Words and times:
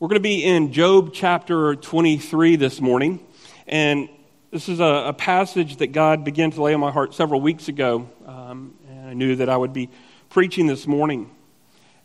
We're 0.00 0.08
going 0.08 0.20
to 0.20 0.28
be 0.28 0.42
in 0.42 0.72
Job 0.72 1.12
chapter 1.14 1.76
23 1.76 2.56
this 2.56 2.80
morning. 2.80 3.24
And 3.68 4.08
this 4.50 4.68
is 4.68 4.80
a, 4.80 4.84
a 5.06 5.12
passage 5.12 5.76
that 5.76 5.92
God 5.92 6.24
began 6.24 6.50
to 6.50 6.62
lay 6.64 6.74
on 6.74 6.80
my 6.80 6.90
heart 6.90 7.14
several 7.14 7.40
weeks 7.40 7.68
ago. 7.68 8.10
Um, 8.26 8.74
and 8.90 9.08
I 9.08 9.12
knew 9.14 9.36
that 9.36 9.48
I 9.48 9.56
would 9.56 9.72
be 9.72 9.88
preaching 10.30 10.66
this 10.66 10.88
morning. 10.88 11.30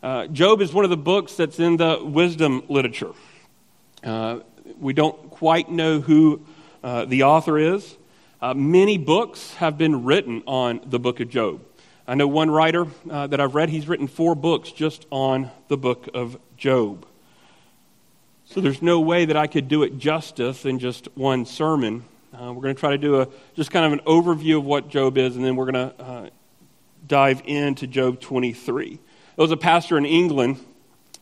Uh, 0.03 0.27
Job 0.27 0.61
is 0.61 0.71
one 0.71 0.83
of 0.83 0.91
the 0.91 0.97
books 0.97 1.33
that's 1.33 1.57
in 1.57 1.77
the 1.77 1.99
wisdom 2.03 2.61
literature. 2.69 3.11
Uh, 4.03 4.41
we 4.79 4.93
don't 4.93 5.31
quite 5.31 5.71
know 5.71 5.99
who 5.99 6.45
uh, 6.83 7.05
the 7.05 7.23
author 7.23 7.57
is. 7.57 7.97
Uh, 8.39 8.53
many 8.53 8.99
books 8.99 9.55
have 9.55 9.79
been 9.79 10.03
written 10.03 10.43
on 10.45 10.79
the 10.85 10.99
book 10.99 11.21
of 11.21 11.29
Job. 11.29 11.61
I 12.07 12.13
know 12.13 12.27
one 12.27 12.51
writer 12.51 12.85
uh, 13.09 13.25
that 13.25 13.41
I've 13.41 13.55
read, 13.55 13.69
he's 13.69 13.87
written 13.87 14.07
four 14.07 14.35
books 14.35 14.71
just 14.71 15.07
on 15.09 15.49
the 15.69 15.77
book 15.77 16.07
of 16.13 16.37
Job. 16.55 17.07
So 18.51 18.61
there's 18.61 18.81
no 18.81 18.99
way 18.99 19.25
that 19.25 19.37
I 19.37 19.45
could 19.45 19.67
do 19.67 19.83
it 19.83 19.99
justice 19.99 20.65
in 20.65 20.79
just 20.79 21.07
one 21.15 21.45
sermon. 21.45 22.03
Uh, 22.33 22.51
we're 22.51 22.63
going 22.63 22.73
to 22.73 22.79
try 22.79 22.89
to 22.89 22.97
do 22.97 23.21
a 23.21 23.27
just 23.53 23.69
kind 23.69 23.85
of 23.85 23.93
an 23.93 23.99
overview 24.07 24.57
of 24.57 24.65
what 24.65 24.89
Job 24.89 25.19
is, 25.19 25.35
and 25.35 25.45
then 25.45 25.55
we're 25.55 25.71
going 25.71 25.91
to 25.91 26.03
uh, 26.03 26.29
dive 27.05 27.43
into 27.45 27.85
Job 27.85 28.19
23. 28.19 28.89
There 28.89 28.99
was 29.37 29.51
a 29.51 29.57
pastor 29.57 29.99
in 29.99 30.05
England 30.07 30.59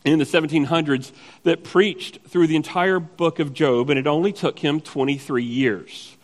in 0.06 0.20
the 0.20 0.26
1700s 0.26 1.12
that 1.44 1.66
preached 1.66 2.20
through 2.30 2.48
the 2.48 2.56
entire 2.56 3.02
book 3.02 3.40
of 3.40 3.54
Job, 3.54 3.90
and 3.90 4.00
it 4.00 4.08
only 4.08 4.32
took 4.32 4.60
him 4.60 4.80
23 4.80 5.44
years. 5.44 6.16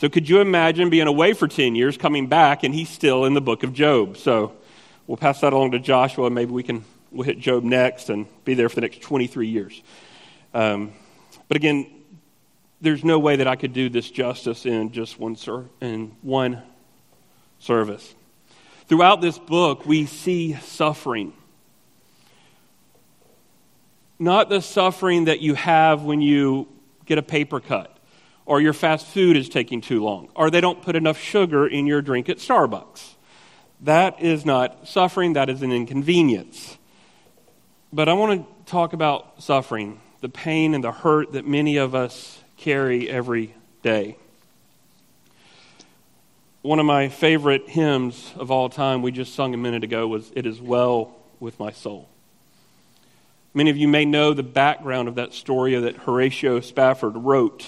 So 0.00 0.08
could 0.08 0.28
you 0.28 0.40
imagine 0.40 0.90
being 0.90 1.06
away 1.06 1.34
for 1.34 1.46
10 1.46 1.76
years, 1.76 1.96
coming 1.96 2.26
back, 2.26 2.64
and 2.64 2.74
he's 2.74 2.88
still 2.88 3.26
in 3.26 3.34
the 3.34 3.40
book 3.40 3.62
of 3.62 3.72
Job? 3.72 4.16
So 4.16 4.54
we'll 5.06 5.18
pass 5.18 5.40
that 5.42 5.52
along 5.52 5.70
to 5.70 5.78
Joshua. 5.78 6.26
And 6.26 6.34
maybe 6.34 6.50
we 6.50 6.64
can 6.64 6.84
we'll 7.10 7.24
hit 7.24 7.38
Job 7.38 7.64
next 7.64 8.10
and 8.10 8.26
be 8.44 8.54
there 8.54 8.68
for 8.68 8.76
the 8.76 8.82
next 8.82 9.02
23 9.02 9.48
years. 9.48 9.82
Um, 10.54 10.92
but 11.48 11.56
again, 11.56 11.90
there's 12.80 13.04
no 13.04 13.18
way 13.18 13.36
that 13.36 13.46
I 13.46 13.56
could 13.56 13.72
do 13.72 13.88
this 13.88 14.10
justice 14.10 14.64
in 14.66 14.92
just 14.92 15.18
one 15.18 15.36
ser- 15.36 15.66
in 15.80 16.16
one 16.22 16.62
service. 17.58 18.14
Throughout 18.86 19.20
this 19.20 19.38
book, 19.38 19.86
we 19.86 20.06
see 20.06 20.54
suffering. 20.54 21.32
Not 24.18 24.48
the 24.48 24.60
suffering 24.60 25.26
that 25.26 25.40
you 25.40 25.54
have 25.54 26.02
when 26.02 26.20
you 26.20 26.68
get 27.06 27.18
a 27.18 27.22
paper 27.22 27.60
cut, 27.60 27.96
or 28.46 28.60
your 28.60 28.72
fast 28.72 29.06
food 29.06 29.36
is 29.36 29.48
taking 29.48 29.80
too 29.80 30.02
long, 30.02 30.28
or 30.34 30.50
they 30.50 30.60
don't 30.60 30.82
put 30.82 30.96
enough 30.96 31.18
sugar 31.18 31.66
in 31.66 31.86
your 31.86 32.02
drink 32.02 32.28
at 32.28 32.38
Starbucks. 32.38 33.14
That 33.82 34.20
is 34.20 34.44
not 34.44 34.88
suffering, 34.88 35.34
that 35.34 35.48
is 35.48 35.62
an 35.62 35.72
inconvenience. 35.72 36.76
But 37.92 38.08
I 38.08 38.12
want 38.12 38.46
to 38.46 38.70
talk 38.70 38.92
about 38.92 39.42
suffering, 39.42 40.00
the 40.20 40.28
pain 40.28 40.74
and 40.74 40.84
the 40.84 40.92
hurt 40.92 41.32
that 41.32 41.44
many 41.44 41.76
of 41.76 41.92
us 41.92 42.40
carry 42.56 43.10
every 43.10 43.52
day. 43.82 44.16
One 46.62 46.78
of 46.78 46.86
my 46.86 47.08
favorite 47.08 47.68
hymns 47.68 48.32
of 48.36 48.52
all 48.52 48.68
time 48.68 49.02
we 49.02 49.10
just 49.10 49.34
sung 49.34 49.54
a 49.54 49.56
minute 49.56 49.82
ago 49.82 50.06
was 50.06 50.30
It 50.36 50.46
Is 50.46 50.60
Well 50.60 51.16
with 51.40 51.58
My 51.58 51.72
Soul. 51.72 52.08
Many 53.54 53.70
of 53.70 53.76
you 53.76 53.88
may 53.88 54.04
know 54.04 54.34
the 54.34 54.44
background 54.44 55.08
of 55.08 55.16
that 55.16 55.32
story 55.32 55.74
that 55.74 55.96
Horatio 55.96 56.60
Spafford 56.60 57.16
wrote 57.16 57.66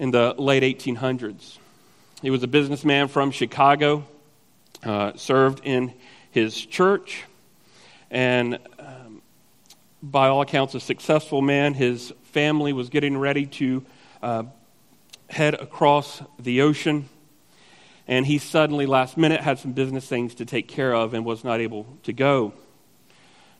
in 0.00 0.10
the 0.10 0.34
late 0.36 0.64
1800s. 0.64 1.58
He 2.22 2.30
was 2.30 2.42
a 2.42 2.48
businessman 2.48 3.06
from 3.06 3.30
Chicago, 3.30 4.04
uh, 4.82 5.12
served 5.14 5.60
in 5.62 5.92
his 6.32 6.56
church 6.56 7.22
and 8.16 8.58
um, 8.78 9.20
by 10.02 10.28
all 10.28 10.40
accounts, 10.40 10.74
a 10.74 10.80
successful 10.80 11.42
man. 11.42 11.74
His 11.74 12.14
family 12.32 12.72
was 12.72 12.88
getting 12.88 13.18
ready 13.18 13.44
to 13.44 13.84
uh, 14.22 14.44
head 15.28 15.52
across 15.52 16.22
the 16.38 16.62
ocean, 16.62 17.10
and 18.08 18.24
he 18.24 18.38
suddenly, 18.38 18.86
last 18.86 19.18
minute, 19.18 19.42
had 19.42 19.58
some 19.58 19.72
business 19.72 20.08
things 20.08 20.34
to 20.36 20.46
take 20.46 20.66
care 20.66 20.94
of 20.94 21.12
and 21.12 21.26
was 21.26 21.44
not 21.44 21.60
able 21.60 21.86
to 22.04 22.14
go. 22.14 22.54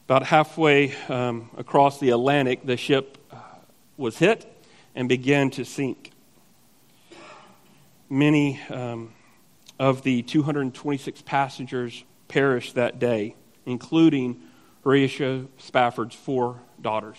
About 0.06 0.22
halfway 0.22 0.94
um, 1.10 1.50
across 1.58 2.00
the 2.00 2.08
Atlantic, 2.08 2.64
the 2.64 2.78
ship 2.78 3.18
uh, 3.30 3.36
was 3.98 4.16
hit 4.16 4.50
and 4.94 5.06
began 5.06 5.50
to 5.50 5.66
sink. 5.66 6.12
Many 8.08 8.58
um, 8.70 9.12
of 9.78 10.00
the 10.00 10.22
226 10.22 11.20
passengers 11.26 12.04
perished 12.28 12.76
that 12.76 12.98
day 12.98 13.34
including 13.66 14.40
Horatio 14.84 15.48
Spafford's 15.58 16.14
four 16.14 16.60
daughters. 16.80 17.18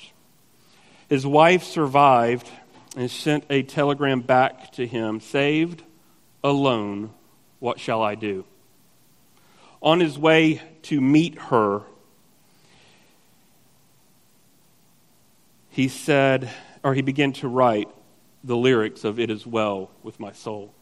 His 1.10 1.26
wife 1.28 1.64
survived 1.64 2.50
and 2.96 3.12
sent 3.12 3.46
a 3.50 3.62
telegram 3.62 4.22
back 4.22 4.72
to 4.74 4.88
him 4.88 5.20
Saved, 5.20 5.84
alone, 6.44 7.12
what 7.60 7.80
shall 7.80 8.02
I 8.02 8.16
do? 8.16 8.46
On 9.82 10.00
his 10.00 10.18
way 10.18 10.62
to 10.84 11.00
meet 11.00 11.38
her, 11.40 11.84
he 15.70 15.88
said, 15.88 16.50
or 16.84 16.94
he 16.96 17.02
began 17.02 17.34
to 17.34 17.48
write 17.48 17.90
the 18.44 18.58
lyrics 18.58 19.04
of 19.04 19.20
It 19.20 19.30
Is 19.30 19.46
Well 19.46 19.92
with 20.02 20.20
My 20.20 20.32
Soul. 20.32 20.74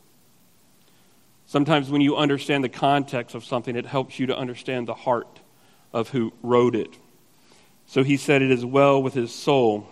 Sometimes 1.47 1.89
when 1.89 2.01
you 2.01 2.15
understand 2.15 2.63
the 2.63 2.69
context 2.69 3.35
of 3.35 3.43
something, 3.43 3.75
it 3.75 3.85
helps 3.85 4.19
you 4.19 4.27
to 4.27 4.37
understand 4.37 4.87
the 4.87 4.93
heart 4.93 5.39
of 5.95 6.09
who 6.09 6.33
wrote 6.43 6.75
it. 6.75 6.89
So 7.87 8.03
he 8.03 8.17
said 8.17 8.41
It 8.41 8.51
is 8.51 8.65
well 8.65 9.01
with 9.01 9.13
his 9.13 9.33
soul, 9.33 9.87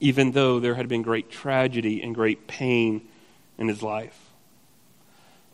even 0.00 0.32
though 0.32 0.58
there 0.58 0.74
had 0.74 0.88
been 0.88 1.02
great 1.02 1.30
tragedy 1.30 2.02
and 2.02 2.12
great 2.14 2.48
pain 2.48 3.08
in 3.56 3.68
his 3.68 3.82
life. 3.82 4.18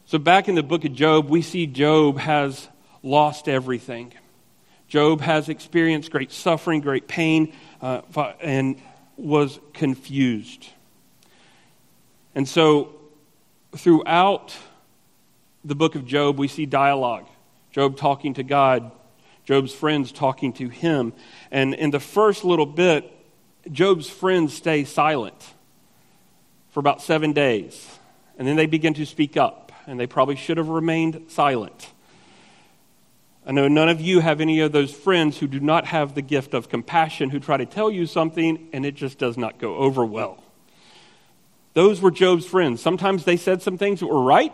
So 0.07 0.19
back 0.19 0.49
in 0.49 0.55
the 0.55 0.63
book 0.63 0.87
of 0.87 0.95
Job, 0.95 1.29
we 1.29 1.43
see 1.43 1.67
Job 1.67 2.19
has 2.19 2.67
lost 3.03 3.47
everything. 3.47 4.15
Job 4.89 5.21
has 5.21 5.51
experienced 5.51 6.11
great 6.11 6.33
suffering, 6.33 6.81
great 6.81 7.07
pain, 7.07 7.53
uh, 7.83 8.01
and 8.41 8.81
was 9.19 9.61
confused. 9.75 10.67
And 12.35 12.49
so 12.49 12.95
throughout 13.77 14.57
the 15.63 15.75
book 15.75 15.95
of 15.95 16.07
Job, 16.07 16.39
we 16.39 16.49
see 16.49 16.65
dialogue. 16.65 17.27
Job 17.71 17.99
talking 17.99 18.33
to 18.35 18.43
God, 18.43 18.93
Job's 19.49 19.73
friends 19.73 20.13
talking 20.13 20.53
to 20.53 20.69
him. 20.69 21.15
And 21.51 21.73
in 21.73 21.91
the 21.91 22.01
first 22.01 22.45
little 22.45 22.67
bit, 22.67 23.11
Job's 23.73 24.07
friends 24.07 24.53
stay 24.53 24.85
silent 24.85 25.55
for 26.69 26.81
about 26.81 27.01
seven 27.01 27.33
days. 27.33 27.99
And 28.37 28.47
then 28.47 28.57
they 28.57 28.67
begin 28.67 28.93
to 28.93 29.07
speak 29.07 29.39
up, 29.39 29.73
and 29.87 29.99
they 29.99 30.07
probably 30.07 30.37
should 30.37 30.59
have 30.59 30.69
remained 30.69 31.31
silent. 31.31 31.91
I 33.47 33.53
know 33.53 33.69
none 33.69 33.89
of 33.89 34.03
you 34.03 34.21
have 34.21 34.43
any 34.43 34.61
of 34.61 34.73
those 34.73 34.93
friends 34.93 35.39
who 35.39 35.47
do 35.47 35.61
not 35.61 35.87
have 35.87 36.15
the 36.15 36.21
gift 36.21 36.53
of 36.53 36.69
compassion, 36.69 37.31
who 37.31 37.41
try 37.41 37.57
to 37.57 37.65
tell 37.65 37.91
you 37.91 38.05
something 38.05 38.69
and 38.75 38.85
it 38.85 38.97
just 38.97 39.17
does 39.17 39.39
not 39.39 39.59
go 39.59 39.77
over 39.77 40.05
well. 40.05 40.45
Those 41.73 42.03
were 42.03 42.11
Job's 42.11 42.45
friends. 42.45 42.83
Sometimes 42.83 43.25
they 43.25 43.39
said 43.39 43.63
some 43.63 43.79
things 43.79 44.01
that 44.01 44.09
were 44.09 44.23
right, 44.23 44.53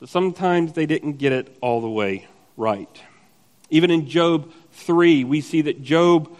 but 0.00 0.08
sometimes 0.08 0.72
they 0.72 0.86
didn't 0.86 1.18
get 1.18 1.32
it 1.32 1.54
all 1.60 1.82
the 1.82 1.90
way 1.90 2.26
right. 2.56 3.02
Even 3.70 3.90
in 3.90 4.08
Job 4.08 4.52
3, 4.72 5.24
we 5.24 5.40
see 5.40 5.62
that 5.62 5.82
Job 5.82 6.34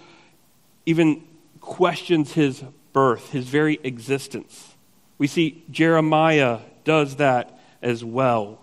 even 0.87 1.23
questions 1.61 2.33
his 2.33 2.63
birth, 2.93 3.31
his 3.31 3.47
very 3.47 3.79
existence. 3.85 4.75
We 5.19 5.27
see 5.27 5.65
Jeremiah 5.71 6.61
does 6.85 7.17
that 7.17 7.61
as 7.83 8.05
well. 8.05 8.61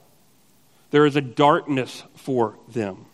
There 0.92 1.06
is 1.06 1.16
a 1.16 1.22
darkness 1.22 2.04
for 2.16 2.58
them. 2.68 3.06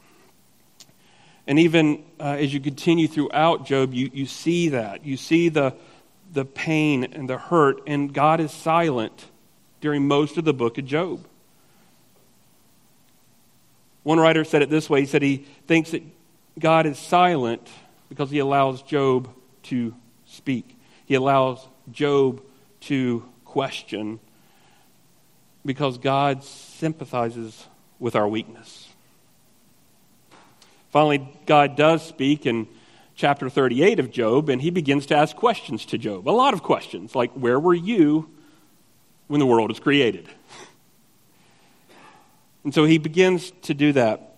And 1.48 1.60
even 1.60 2.04
uh, 2.20 2.38
as 2.40 2.54
you 2.54 2.60
continue 2.60 3.08
throughout 3.08 3.66
Job, 3.66 3.94
you, 3.94 4.10
you 4.14 4.26
see 4.26 4.70
that. 4.70 5.06
You 5.06 5.18
see 5.18 5.50
the, 5.50 5.76
the 6.32 6.46
pain 6.46 7.04
and 7.04 7.30
the 7.30 7.38
hurt, 7.38 7.82
and 7.88 8.14
God 8.14 8.40
is 8.40 8.52
silent 8.52 9.26
during 9.82 10.08
most 10.08 10.38
of 10.38 10.46
the 10.46 10.54
book 10.54 10.78
of 10.78 10.86
Job. 10.86 11.26
One 14.04 14.20
writer 14.20 14.44
said 14.44 14.62
it 14.62 14.70
this 14.70 14.90
way 14.90 15.02
he 15.02 15.06
said 15.06 15.22
he 15.22 15.46
thinks 15.68 15.92
that 15.92 16.04
God 16.60 16.86
is 16.86 16.98
silent 16.98 17.68
because 18.10 18.30
he 18.30 18.40
allows 18.40 18.82
Job 18.82 19.30
to 19.64 19.94
speak, 20.26 20.78
he 21.06 21.16
allows 21.16 21.66
Job 21.92 22.42
to 22.82 23.26
question 23.46 24.20
because 25.66 25.98
God 25.98 26.44
sympathizes 26.44 27.68
with 28.00 28.16
our 28.16 28.28
weakness. 28.28 28.88
Finally, 30.90 31.30
God 31.46 31.76
does 31.76 32.06
speak 32.06 32.46
in 32.46 32.68
chapter 33.16 33.50
38 33.50 34.00
of 34.00 34.12
Job, 34.12 34.50
and 34.50 34.62
he 34.62 34.72
begins 34.72 35.06
to 35.06 35.16
ask 35.16 35.36
questions 35.36 35.86
to 35.86 35.98
Job. 35.98 36.28
A 36.28 36.32
lot 36.32 36.54
of 36.54 36.64
questions, 36.64 37.16
like, 37.16 37.32
Where 37.32 37.60
were 37.60 37.74
you 37.74 38.30
when 39.28 39.40
the 39.40 39.46
world 39.46 39.70
was 39.70 39.80
created? 39.80 40.28
And 42.64 42.74
so 42.74 42.86
he 42.86 42.98
begins 42.98 43.52
to 43.64 43.74
do 43.74 43.94
that. 43.94 44.36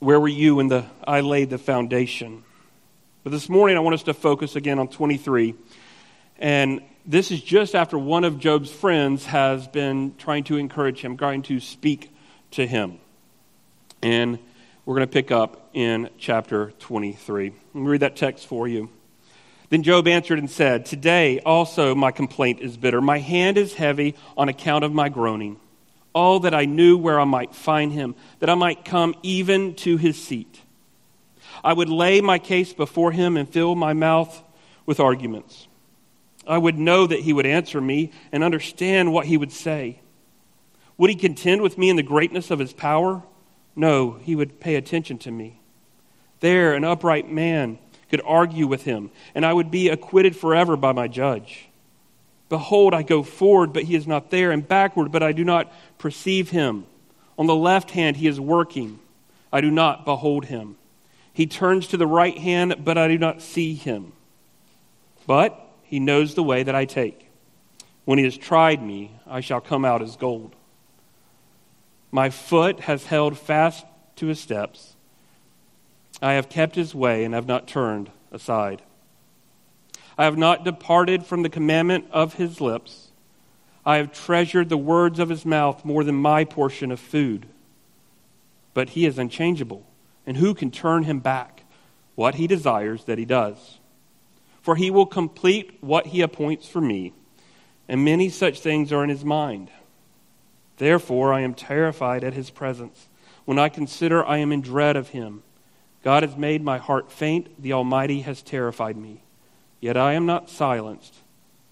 Where 0.00 0.18
were 0.18 0.28
you 0.28 0.56
when 0.56 0.68
the, 0.68 0.86
I 1.06 1.20
laid 1.20 1.50
the 1.50 1.58
foundation? 1.58 2.42
But 3.22 3.32
this 3.32 3.48
morning, 3.48 3.76
I 3.76 3.80
want 3.80 3.94
us 3.94 4.02
to 4.04 4.14
focus 4.14 4.56
again 4.56 4.78
on 4.78 4.88
23. 4.88 5.54
And 6.38 6.80
this 7.04 7.30
is 7.30 7.42
just 7.42 7.74
after 7.74 7.98
one 7.98 8.24
of 8.24 8.38
Job's 8.38 8.70
friends 8.70 9.26
has 9.26 9.68
been 9.68 10.14
trying 10.16 10.44
to 10.44 10.56
encourage 10.56 11.00
him, 11.02 11.16
trying 11.16 11.42
to 11.42 11.60
speak 11.60 12.12
to 12.52 12.66
him. 12.66 12.98
And 14.02 14.38
we're 14.84 14.96
going 14.96 15.06
to 15.06 15.12
pick 15.12 15.30
up 15.30 15.68
in 15.74 16.08
chapter 16.18 16.72
23. 16.78 17.50
Let 17.50 17.74
me 17.74 17.88
read 17.88 18.00
that 18.00 18.16
text 18.16 18.46
for 18.46 18.66
you. 18.66 18.88
Then 19.68 19.82
Job 19.84 20.08
answered 20.08 20.38
and 20.38 20.50
said, 20.50 20.86
Today 20.86 21.40
also 21.40 21.94
my 21.94 22.10
complaint 22.10 22.60
is 22.60 22.76
bitter. 22.76 23.00
My 23.00 23.18
hand 23.18 23.56
is 23.56 23.74
heavy 23.74 24.16
on 24.36 24.48
account 24.48 24.84
of 24.84 24.92
my 24.92 25.08
groaning. 25.08 25.60
All 26.12 26.40
that 26.40 26.54
I 26.54 26.64
knew 26.64 26.96
where 26.98 27.20
I 27.20 27.24
might 27.24 27.54
find 27.54 27.92
him, 27.92 28.14
that 28.40 28.50
I 28.50 28.54
might 28.54 28.84
come 28.84 29.14
even 29.22 29.74
to 29.76 29.96
his 29.96 30.20
seat. 30.20 30.60
I 31.62 31.72
would 31.72 31.88
lay 31.88 32.20
my 32.20 32.38
case 32.38 32.72
before 32.72 33.12
him 33.12 33.36
and 33.36 33.48
fill 33.48 33.74
my 33.74 33.92
mouth 33.92 34.42
with 34.86 35.00
arguments. 35.00 35.68
I 36.46 36.58
would 36.58 36.78
know 36.78 37.06
that 37.06 37.20
he 37.20 37.32
would 37.32 37.46
answer 37.46 37.80
me 37.80 38.10
and 38.32 38.42
understand 38.42 39.12
what 39.12 39.26
he 39.26 39.36
would 39.36 39.52
say. 39.52 40.00
Would 40.98 41.10
he 41.10 41.16
contend 41.16 41.62
with 41.62 41.78
me 41.78 41.88
in 41.88 41.96
the 41.96 42.02
greatness 42.02 42.50
of 42.50 42.58
his 42.58 42.72
power? 42.72 43.22
No, 43.76 44.18
he 44.20 44.34
would 44.34 44.60
pay 44.60 44.74
attention 44.74 45.18
to 45.18 45.30
me. 45.30 45.60
There, 46.40 46.74
an 46.74 46.84
upright 46.84 47.30
man 47.30 47.78
could 48.10 48.20
argue 48.24 48.66
with 48.66 48.82
him, 48.82 49.10
and 49.34 49.46
I 49.46 49.52
would 49.52 49.70
be 49.70 49.88
acquitted 49.88 50.34
forever 50.34 50.76
by 50.76 50.92
my 50.92 51.06
judge. 51.08 51.69
Behold, 52.50 52.92
I 52.92 53.02
go 53.02 53.22
forward, 53.22 53.72
but 53.72 53.84
he 53.84 53.94
is 53.94 54.06
not 54.06 54.30
there, 54.30 54.50
and 54.50 54.66
backward, 54.66 55.10
but 55.10 55.22
I 55.22 55.32
do 55.32 55.44
not 55.44 55.72
perceive 55.96 56.50
him. 56.50 56.84
On 57.38 57.46
the 57.46 57.56
left 57.56 57.92
hand, 57.92 58.18
he 58.18 58.26
is 58.26 58.38
working. 58.38 58.98
I 59.50 59.62
do 59.62 59.70
not 59.70 60.04
behold 60.04 60.46
him. 60.46 60.76
He 61.32 61.46
turns 61.46 61.86
to 61.86 61.96
the 61.96 62.08
right 62.08 62.36
hand, 62.36 62.84
but 62.84 62.98
I 62.98 63.08
do 63.08 63.16
not 63.16 63.40
see 63.40 63.74
him. 63.74 64.12
But 65.26 65.58
he 65.84 66.00
knows 66.00 66.34
the 66.34 66.42
way 66.42 66.64
that 66.64 66.74
I 66.74 66.84
take. 66.84 67.30
When 68.04 68.18
he 68.18 68.24
has 68.24 68.36
tried 68.36 68.82
me, 68.82 69.12
I 69.26 69.40
shall 69.40 69.60
come 69.60 69.84
out 69.84 70.02
as 70.02 70.16
gold. 70.16 70.56
My 72.10 72.30
foot 72.30 72.80
has 72.80 73.06
held 73.06 73.38
fast 73.38 73.86
to 74.16 74.26
his 74.26 74.40
steps. 74.40 74.96
I 76.20 76.32
have 76.32 76.48
kept 76.48 76.74
his 76.74 76.96
way 76.96 77.24
and 77.24 77.32
have 77.32 77.46
not 77.46 77.68
turned 77.68 78.10
aside. 78.32 78.82
I 80.20 80.24
have 80.24 80.36
not 80.36 80.64
departed 80.64 81.24
from 81.24 81.40
the 81.40 81.48
commandment 81.48 82.04
of 82.10 82.34
his 82.34 82.60
lips. 82.60 83.08
I 83.86 83.96
have 83.96 84.12
treasured 84.12 84.68
the 84.68 84.76
words 84.76 85.18
of 85.18 85.30
his 85.30 85.46
mouth 85.46 85.82
more 85.82 86.04
than 86.04 86.14
my 86.14 86.44
portion 86.44 86.92
of 86.92 87.00
food. 87.00 87.46
But 88.74 88.90
he 88.90 89.06
is 89.06 89.18
unchangeable 89.18 89.86
and 90.26 90.36
who 90.36 90.52
can 90.52 90.70
turn 90.70 91.04
him 91.04 91.20
back? 91.20 91.64
What 92.16 92.34
he 92.34 92.46
desires 92.46 93.04
that 93.04 93.16
he 93.16 93.24
does. 93.24 93.78
For 94.60 94.76
he 94.76 94.90
will 94.90 95.06
complete 95.06 95.78
what 95.80 96.08
he 96.08 96.20
appoints 96.20 96.68
for 96.68 96.82
me, 96.82 97.14
and 97.88 98.04
many 98.04 98.28
such 98.28 98.60
things 98.60 98.92
are 98.92 99.02
in 99.02 99.08
his 99.08 99.24
mind. 99.24 99.70
Therefore, 100.76 101.32
I 101.32 101.40
am 101.40 101.54
terrified 101.54 102.24
at 102.24 102.34
his 102.34 102.50
presence. 102.50 103.08
When 103.46 103.58
I 103.58 103.70
consider 103.70 104.22
I 104.26 104.36
am 104.36 104.52
in 104.52 104.60
dread 104.60 104.96
of 104.96 105.08
him, 105.08 105.44
God 106.04 106.24
has 106.24 106.36
made 106.36 106.62
my 106.62 106.76
heart 106.76 107.10
faint, 107.10 107.62
the 107.62 107.72
Almighty 107.72 108.20
has 108.20 108.42
terrified 108.42 108.98
me. 108.98 109.22
Yet 109.80 109.96
I 109.96 110.12
am 110.14 110.26
not 110.26 110.50
silenced 110.50 111.14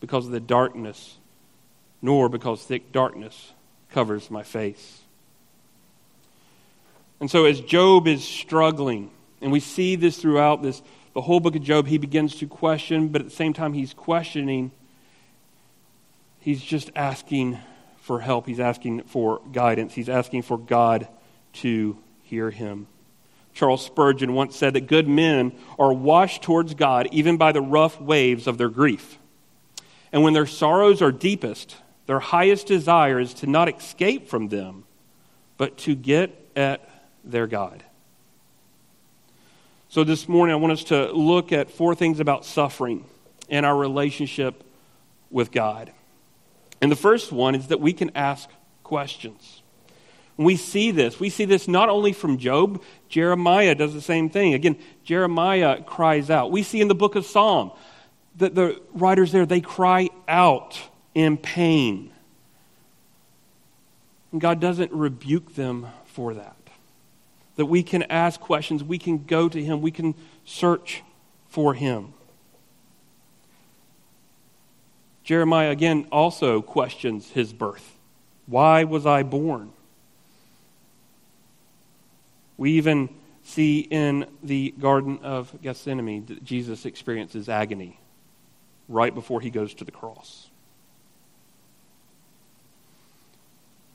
because 0.01 0.27
of 0.27 0.33
the 0.33 0.41
darkness, 0.41 1.17
nor 2.01 2.29
because 2.29 2.63
thick 2.63 2.93
darkness 2.93 3.53
covers 3.91 4.31
my 4.31 4.43
face. 4.43 5.03
And 7.21 7.31
so, 7.31 7.45
as 7.45 7.61
Job 7.61 8.07
is 8.07 8.25
struggling, 8.25 9.11
and 9.41 9.51
we 9.51 9.61
see 9.61 9.97
this 9.97 10.19
throughout 10.19 10.63
this, 10.63 10.81
the 11.15 11.21
whole 11.21 11.41
book 11.41 11.57
of 11.57 11.63
Job, 11.63 11.87
he 11.87 11.99
begins 11.99 12.37
to 12.37 12.47
question, 12.47 13.09
but 13.09 13.21
at 13.21 13.29
the 13.29 13.35
same 13.35 13.53
time, 13.53 13.73
he's 13.73 13.93
questioning. 13.93 14.71
He's 16.39 16.63
just 16.63 16.91
asking 16.95 17.59
for 18.01 18.21
help. 18.21 18.47
He's 18.47 18.61
asking 18.61 19.03
for 19.03 19.41
guidance. 19.53 19.95
He's 19.95 20.09
asking 20.09 20.43
for 20.43 20.57
God 20.57 21.09
to 21.55 21.99
hear 22.23 22.51
him. 22.51 22.87
Charles 23.59 23.85
Spurgeon 23.85 24.35
once 24.35 24.55
said 24.55 24.75
that 24.75 24.87
good 24.87 25.09
men 25.09 25.53
are 25.81 25.93
washed 25.93 26.43
towards 26.43 26.75
God 26.75 27.09
even 27.11 27.37
by 27.39 27.51
the 27.51 27.61
rough 27.61 28.01
waves 28.01 28.47
of 28.47 28.57
their 28.57 28.69
grief. 28.69 29.19
And 30.13 30.23
when 30.23 30.33
their 30.33 30.47
sorrows 30.47 31.03
are 31.03 31.11
deepest, 31.11 31.75
their 32.07 32.21
highest 32.21 32.69
desire 32.69 33.19
is 33.19 33.35
to 33.35 33.49
not 33.49 33.69
escape 33.69 34.29
from 34.29 34.47
them, 34.47 34.85
but 35.57 35.77
to 35.79 35.97
get 35.97 36.51
at 36.55 36.89
their 37.25 37.49
God. 37.49 37.83
So, 39.89 40.05
this 40.05 40.29
morning, 40.29 40.55
I 40.55 40.57
want 40.57 40.75
us 40.75 40.85
to 40.85 41.11
look 41.11 41.51
at 41.51 41.69
four 41.69 41.97
things 41.97 42.21
about 42.21 42.45
suffering 42.45 43.05
and 43.51 43.67
our 43.67 43.77
relationship 43.77 44.63
with 45.33 45.51
God. 45.51 45.93
And 46.81 46.93
the 46.93 46.97
first 46.97 47.33
one 47.33 47.57
is 47.57 47.67
that 47.69 47.81
we 47.81 47.93
can 47.93 48.13
ask 48.15 48.49
questions. 48.85 49.63
We 50.39 50.57
see 50.57 50.91
this. 50.91 51.21
We 51.21 51.29
see 51.29 51.45
this 51.45 51.69
not 51.69 51.89
only 51.89 52.13
from 52.13 52.39
Job, 52.39 52.83
Jeremiah 53.09 53.75
does 53.75 53.93
the 53.93 54.01
same 54.01 54.31
thing. 54.31 54.55
Again, 54.55 54.77
Jeremiah 55.05 55.83
cries 55.83 56.31
out. 56.31 56.51
We 56.51 56.63
see 56.63 56.81
in 56.81 56.89
the 56.89 56.95
book 56.95 57.15
of 57.17 57.27
Psalm 57.27 57.73
that 58.37 58.55
the 58.55 58.81
writers 58.95 59.33
there, 59.33 59.45
they 59.45 59.61
cry 59.61 60.09
out 60.27 60.81
in 61.15 61.37
pain. 61.37 62.13
And 64.33 64.41
God 64.41 64.61
doesn't 64.61 64.93
rebuke 64.93 65.55
them 65.55 65.89
for 66.07 66.35
that 66.35 66.55
that 67.57 67.67
we 67.67 67.83
can 67.83 68.05
ask 68.05 68.39
questions, 68.39 68.85
we 68.85 68.99
can 68.99 69.25
go 69.25 69.49
to 69.49 69.63
Him, 69.63 69.83
we 69.83 69.91
can 69.91 70.15
search 70.45 71.03
for 71.49 71.75
Him. 71.75 72.15
Jeremiah 75.29 75.71
again 75.71 76.07
also 76.11 76.63
questions 76.63 77.31
his 77.33 77.53
birth. 77.53 77.97
Why 78.47 78.85
was 78.85 79.05
I 79.05 79.25
born? 79.25 79.73
We 82.59 82.73
even 82.73 83.09
see 83.43 83.81
in 83.81 84.27
the 84.43 84.75
Garden 84.79 85.21
of 85.23 85.57
Gethsemane 85.63 86.27
that 86.27 86.45
Jesus 86.45 86.85
experiences 86.85 87.49
agony 87.49 87.99
right 88.89 89.15
before 89.15 89.41
he 89.41 89.49
goes 89.49 89.73
to 89.75 89.85
the 89.85 89.93
cross. 89.93 90.51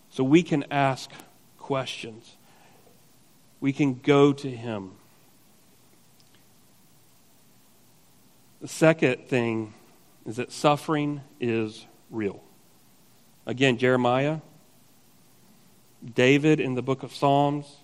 So 0.10 0.24
we 0.24 0.42
can 0.42 0.65
ask 0.71 1.12
questions 1.60 2.38
we 3.63 3.71
can 3.71 3.94
go 3.94 4.33
to 4.33 4.51
him. 4.51 4.92
The 8.60 8.67
second 8.67 9.29
thing 9.29 9.74
is 10.25 10.36
that 10.36 10.51
suffering 10.51 11.22
is 11.39 11.86
real. 12.12 12.43
Again, 13.46 13.77
Jeremiah, 13.77 14.41
David 16.03 16.60
in 16.60 16.74
the 16.75 16.82
book 16.82 17.03
of 17.03 17.15
Psalms, 17.15 17.77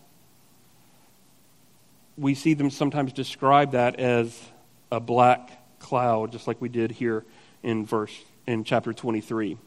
we 2.20 2.36
see 2.36 2.54
them 2.54 2.70
sometimes 2.70 3.14
describe 3.14 3.72
that 3.72 4.00
as 4.00 4.38
a 4.92 5.00
black 5.00 5.80
cloud, 5.80 6.32
just 6.32 6.48
like 6.48 6.60
we 6.62 6.70
did 6.70 6.92
here 6.92 7.24
in 7.64 7.86
verse 7.86 8.14
in 8.46 8.64
chapter 8.64 8.92
23. 8.94 9.58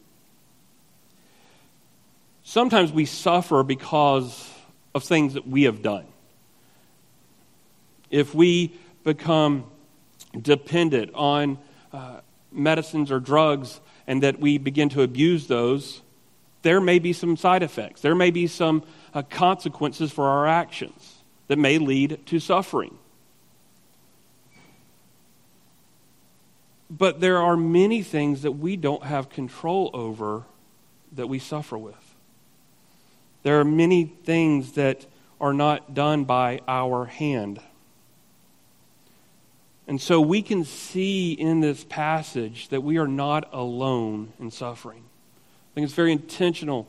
Sometimes 2.43 2.91
we 2.91 3.05
suffer 3.05 3.63
because 3.63 4.51
of 4.93 5.03
things 5.03 5.33
that 5.33 5.47
we 5.47 5.63
have 5.63 5.81
done. 5.81 6.05
If 8.11 8.35
we 8.35 8.77
become 9.03 9.65
dependent 10.39 11.11
on 11.15 11.57
uh, 11.91 12.19
medicines 12.51 13.11
or 13.11 13.19
drugs 13.19 13.79
and 14.05 14.21
that 14.21 14.39
we 14.39 14.57
begin 14.59 14.89
to 14.89 15.01
abuse 15.01 15.47
those, 15.47 16.01
there 16.61 16.79
may 16.79 16.99
be 16.99 17.13
some 17.13 17.35
side 17.35 17.63
effects. 17.63 18.01
There 18.01 18.15
may 18.15 18.29
be 18.29 18.45
some 18.45 18.83
uh, 19.13 19.23
consequences 19.23 20.11
for 20.11 20.27
our 20.27 20.45
actions 20.45 21.12
that 21.47 21.57
may 21.57 21.77
lead 21.77 22.25
to 22.27 22.39
suffering. 22.39 22.97
But 26.89 27.19
there 27.19 27.39
are 27.39 27.57
many 27.57 28.03
things 28.03 28.43
that 28.43 28.51
we 28.51 28.77
don't 28.77 29.03
have 29.03 29.29
control 29.29 29.89
over 29.93 30.43
that 31.13 31.27
we 31.27 31.39
suffer 31.39 31.77
with. 31.77 31.95
There 33.41 33.59
are 33.59 33.65
many 33.65 34.05
things 34.05 34.73
that 34.73 35.05
are 35.41 35.53
not 35.53 35.93
done 35.93 36.23
by 36.23 36.61
our 36.67 37.05
hand. 37.05 37.59
And 39.87 39.99
so 39.99 40.21
we 40.21 40.41
can 40.41 40.63
see 40.63 41.33
in 41.33 41.59
this 41.59 41.83
passage 41.83 42.69
that 42.69 42.81
we 42.81 42.97
are 42.97 43.07
not 43.07 43.49
alone 43.51 44.31
in 44.39 44.49
suffering. 44.49 45.03
I 45.03 45.75
think 45.75 45.85
it's 45.85 45.93
very 45.93 46.11
intentional 46.11 46.87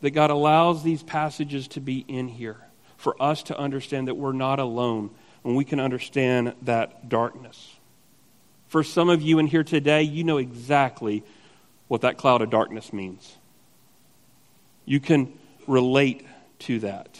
that 0.00 0.10
God 0.10 0.30
allows 0.30 0.82
these 0.82 1.02
passages 1.02 1.68
to 1.68 1.80
be 1.80 2.04
in 2.08 2.26
here 2.26 2.56
for 3.00 3.20
us 3.20 3.42
to 3.44 3.58
understand 3.58 4.08
that 4.08 4.14
we're 4.14 4.32
not 4.32 4.58
alone 4.58 5.08
and 5.42 5.56
we 5.56 5.64
can 5.64 5.80
understand 5.80 6.52
that 6.60 7.08
darkness. 7.08 7.76
For 8.68 8.84
some 8.84 9.08
of 9.08 9.22
you 9.22 9.38
in 9.38 9.46
here 9.46 9.64
today, 9.64 10.02
you 10.02 10.22
know 10.22 10.36
exactly 10.36 11.24
what 11.88 12.02
that 12.02 12.18
cloud 12.18 12.42
of 12.42 12.50
darkness 12.50 12.92
means. 12.92 13.38
You 14.84 15.00
can 15.00 15.32
relate 15.66 16.26
to 16.60 16.80
that. 16.80 17.18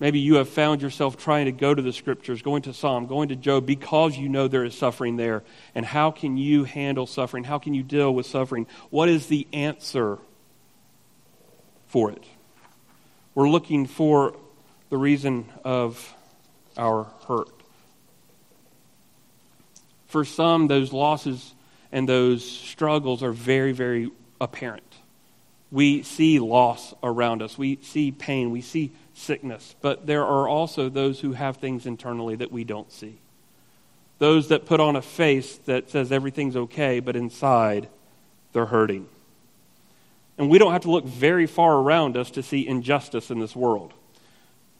Maybe 0.00 0.18
you 0.18 0.36
have 0.36 0.48
found 0.48 0.80
yourself 0.80 1.18
trying 1.18 1.44
to 1.44 1.52
go 1.52 1.74
to 1.74 1.82
the 1.82 1.92
scriptures, 1.92 2.40
going 2.40 2.62
to 2.62 2.72
Psalm, 2.72 3.06
going 3.06 3.28
to 3.28 3.36
Job 3.36 3.66
because 3.66 4.16
you 4.16 4.30
know 4.30 4.48
there 4.48 4.64
is 4.64 4.76
suffering 4.76 5.18
there. 5.18 5.44
And 5.74 5.84
how 5.84 6.10
can 6.10 6.38
you 6.38 6.64
handle 6.64 7.06
suffering? 7.06 7.44
How 7.44 7.58
can 7.58 7.74
you 7.74 7.82
deal 7.82 8.14
with 8.14 8.24
suffering? 8.24 8.66
What 8.88 9.10
is 9.10 9.26
the 9.26 9.46
answer 9.52 10.18
for 11.86 12.10
it? 12.10 12.24
We're 13.34 13.48
looking 13.48 13.86
for 13.86 14.36
the 14.90 14.96
reason 14.96 15.46
of 15.64 16.14
our 16.76 17.04
hurt. 17.26 17.48
For 20.06 20.24
some, 20.24 20.68
those 20.68 20.92
losses 20.92 21.54
and 21.90 22.08
those 22.08 22.48
struggles 22.48 23.22
are 23.22 23.32
very, 23.32 23.72
very 23.72 24.10
apparent. 24.40 24.84
We 25.72 26.02
see 26.04 26.38
loss 26.38 26.94
around 27.02 27.42
us, 27.42 27.58
we 27.58 27.80
see 27.82 28.12
pain, 28.12 28.52
we 28.52 28.60
see 28.60 28.92
sickness, 29.14 29.74
but 29.80 30.06
there 30.06 30.24
are 30.24 30.46
also 30.46 30.88
those 30.88 31.18
who 31.18 31.32
have 31.32 31.56
things 31.56 31.86
internally 31.86 32.36
that 32.36 32.52
we 32.52 32.62
don't 32.62 32.92
see. 32.92 33.18
Those 34.20 34.48
that 34.48 34.66
put 34.66 34.78
on 34.78 34.94
a 34.94 35.02
face 35.02 35.56
that 35.66 35.90
says 35.90 36.12
everything's 36.12 36.56
okay, 36.56 37.00
but 37.00 37.16
inside 37.16 37.88
they're 38.52 38.66
hurting. 38.66 39.08
And 40.36 40.50
we 40.50 40.58
don't 40.58 40.72
have 40.72 40.82
to 40.82 40.90
look 40.90 41.04
very 41.04 41.46
far 41.46 41.76
around 41.76 42.16
us 42.16 42.30
to 42.32 42.42
see 42.42 42.66
injustice 42.66 43.30
in 43.30 43.38
this 43.38 43.54
world. 43.54 43.92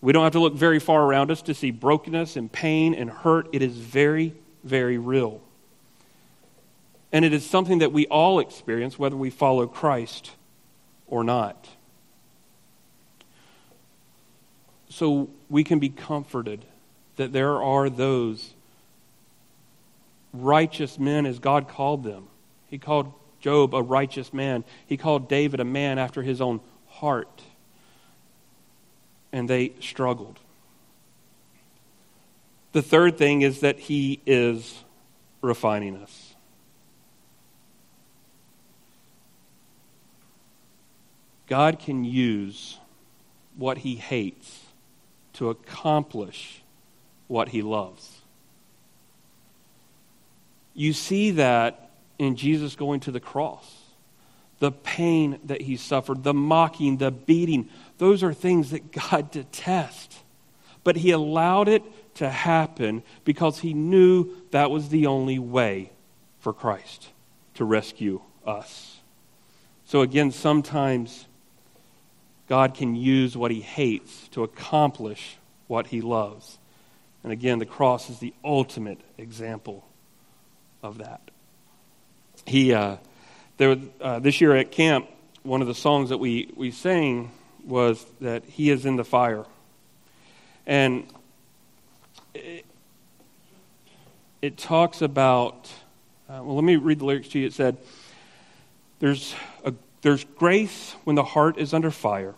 We 0.00 0.12
don't 0.12 0.25
have 0.25 0.32
to 0.32 0.40
look 0.40 0.54
very 0.54 0.80
far 0.80 1.02
around 1.02 1.30
us 1.30 1.42
to 1.42 1.54
see 1.54 1.70
brokenness 1.70 2.37
and 2.37 2.50
pain 2.50 2.94
and 2.94 3.08
hurt. 3.08 3.49
It 3.52 3.62
is 3.62 3.76
very, 3.76 4.34
very 4.62 4.99
real. 4.99 5.40
And 7.12 7.25
it 7.25 7.32
is 7.32 7.49
something 7.49 7.78
that 7.78 7.92
we 7.92 8.06
all 8.08 8.40
experience, 8.40 8.99
whether 8.99 9.16
we 9.16 9.30
follow 9.30 9.66
Christ 9.66 10.32
or 11.06 11.23
not. 11.23 11.68
So 14.88 15.30
we 15.49 15.64
can 15.64 15.78
be 15.78 15.88
comforted 15.88 16.64
that 17.16 17.32
there 17.32 17.62
are 17.62 17.88
those 17.88 18.54
righteous 20.32 20.99
men 20.99 21.26
as 21.26 21.38
God 21.38 21.68
called 21.68 22.02
them. 22.02 22.26
He 22.68 22.78
called 22.78 23.12
Job 23.44 23.74
a 23.74 23.82
righteous 23.82 24.32
man, 24.32 24.64
he 24.86 24.96
called 24.96 25.28
David 25.28 25.60
a 25.60 25.66
man 25.66 25.98
after 25.98 26.22
his 26.22 26.40
own 26.40 26.60
heart. 26.86 27.42
And 29.34 29.50
they 29.50 29.74
struggled. 29.80 30.38
The 32.72 32.80
third 32.80 33.18
thing 33.18 33.42
is 33.42 33.60
that 33.60 33.78
he 33.78 34.22
is 34.24 34.82
refining 35.42 35.94
us. 35.98 36.34
God 41.46 41.78
can 41.78 42.02
use 42.02 42.78
what 43.56 43.76
he 43.76 43.96
hates 43.96 44.60
to 45.34 45.50
accomplish 45.50 46.62
what 47.28 47.50
he 47.50 47.60
loves. 47.60 48.22
You 50.72 50.94
see 50.94 51.32
that 51.32 51.83
in 52.18 52.37
Jesus 52.37 52.76
going 52.76 53.00
to 53.00 53.11
the 53.11 53.21
cross. 53.21 53.80
The 54.61 54.73
pain 54.73 55.38
that 55.44 55.62
he 55.62 55.76
suffered, 55.76 56.23
the 56.23 56.35
mocking, 56.35 56.99
the 56.99 57.11
beating, 57.11 57.68
those 57.99 58.23
are 58.23 58.33
things 58.33 58.71
that 58.71 58.92
God 58.92 59.30
detests. 59.30 60.21
But 60.85 60.97
he 60.97 61.11
allowed 61.11 61.68
it 61.68 61.83
to 62.16 62.30
happen 62.30 63.02
because 63.25 63.61
he 63.61 63.75
knew 63.75 64.30
that 64.50 64.71
was 64.71 64.88
the 64.88 65.06
only 65.06 65.38
way 65.38 65.90
for 66.40 66.52
Christ 66.52 67.09
to 67.54 67.64
rescue 67.64 68.21
us. 68.47 68.99
So, 69.87 70.02
again, 70.02 70.30
sometimes 70.30 71.26
God 72.49 72.75
can 72.75 72.94
use 72.94 73.37
what 73.37 73.50
he 73.50 73.61
hates 73.61 74.28
to 74.28 74.42
accomplish 74.42 75.37
what 75.66 75.88
he 75.88 76.00
loves. 76.00 76.59
And 77.23 77.33
again, 77.33 77.59
the 77.59 77.66
cross 77.66 78.11
is 78.11 78.18
the 78.18 78.35
ultimate 78.44 79.00
example 79.16 79.85
of 80.83 80.99
that. 80.99 81.30
He, 82.46 82.72
uh, 82.72 82.96
there, 83.56 83.76
uh, 84.00 84.18
this 84.18 84.40
year 84.40 84.54
at 84.56 84.70
camp, 84.70 85.08
one 85.42 85.60
of 85.60 85.66
the 85.66 85.74
songs 85.74 86.10
that 86.10 86.18
we, 86.18 86.52
we 86.56 86.70
sang 86.70 87.30
was 87.64 88.04
that 88.20 88.44
He 88.44 88.70
is 88.70 88.86
in 88.86 88.96
the 88.96 89.04
fire. 89.04 89.44
And 90.66 91.06
it, 92.34 92.64
it 94.42 94.56
talks 94.56 95.02
about, 95.02 95.70
uh, 96.28 96.40
well, 96.42 96.54
let 96.56 96.64
me 96.64 96.76
read 96.76 96.98
the 96.98 97.04
lyrics 97.04 97.28
to 97.28 97.38
you. 97.38 97.46
It 97.46 97.52
said, 97.52 97.78
There's 98.98 99.34
a 99.64 99.74
there's 100.04 100.24
grace 100.24 100.94
when 101.04 101.16
the 101.16 101.24
heart 101.24 101.56
is 101.56 101.72
under 101.72 101.90
fire, 101.90 102.34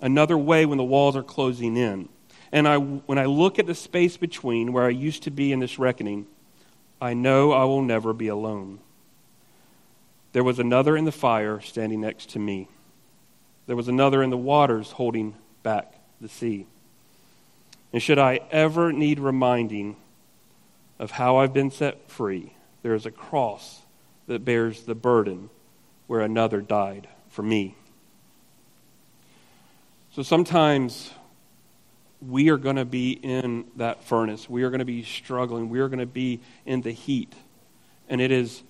another 0.00 0.38
way 0.38 0.64
when 0.64 0.78
the 0.78 0.84
walls 0.84 1.14
are 1.14 1.22
closing 1.22 1.76
in. 1.76 2.08
And 2.52 2.66
I, 2.66 2.78
when 2.78 3.18
I 3.18 3.26
look 3.26 3.58
at 3.58 3.66
the 3.66 3.74
space 3.74 4.16
between 4.16 4.72
where 4.72 4.84
I 4.84 4.88
used 4.88 5.24
to 5.24 5.30
be 5.30 5.52
in 5.52 5.60
this 5.60 5.78
reckoning, 5.78 6.26
I 6.98 7.12
know 7.12 7.52
I 7.52 7.64
will 7.64 7.82
never 7.82 8.14
be 8.14 8.28
alone. 8.28 8.80
There 10.32 10.44
was 10.44 10.58
another 10.58 10.96
in 10.96 11.04
the 11.04 11.12
fire 11.12 11.60
standing 11.60 12.00
next 12.00 12.30
to 12.30 12.38
me. 12.38 12.68
There 13.66 13.76
was 13.76 13.88
another 13.88 14.22
in 14.22 14.30
the 14.30 14.36
waters 14.36 14.92
holding 14.92 15.34
back 15.62 15.94
the 16.20 16.28
sea. 16.28 16.66
And 17.92 18.02
should 18.02 18.18
I 18.18 18.40
ever 18.50 18.92
need 18.92 19.18
reminding 19.18 19.96
of 20.98 21.12
how 21.12 21.38
I've 21.38 21.52
been 21.52 21.70
set 21.70 22.10
free, 22.10 22.52
there 22.82 22.94
is 22.94 23.06
a 23.06 23.10
cross 23.10 23.80
that 24.26 24.44
bears 24.44 24.82
the 24.82 24.94
burden 24.94 25.50
where 26.06 26.20
another 26.20 26.60
died 26.60 27.08
for 27.28 27.42
me. 27.42 27.74
So 30.12 30.22
sometimes 30.22 31.10
we 32.20 32.50
are 32.50 32.56
going 32.56 32.76
to 32.76 32.84
be 32.84 33.12
in 33.12 33.64
that 33.76 34.04
furnace. 34.04 34.48
We 34.48 34.62
are 34.62 34.70
going 34.70 34.80
to 34.80 34.84
be 34.84 35.02
struggling. 35.04 35.68
We 35.68 35.80
are 35.80 35.88
going 35.88 36.00
to 36.00 36.06
be 36.06 36.40
in 36.66 36.82
the 36.82 36.90
heat. 36.90 37.32
And 38.08 38.20
it 38.20 38.30
is 38.30 38.62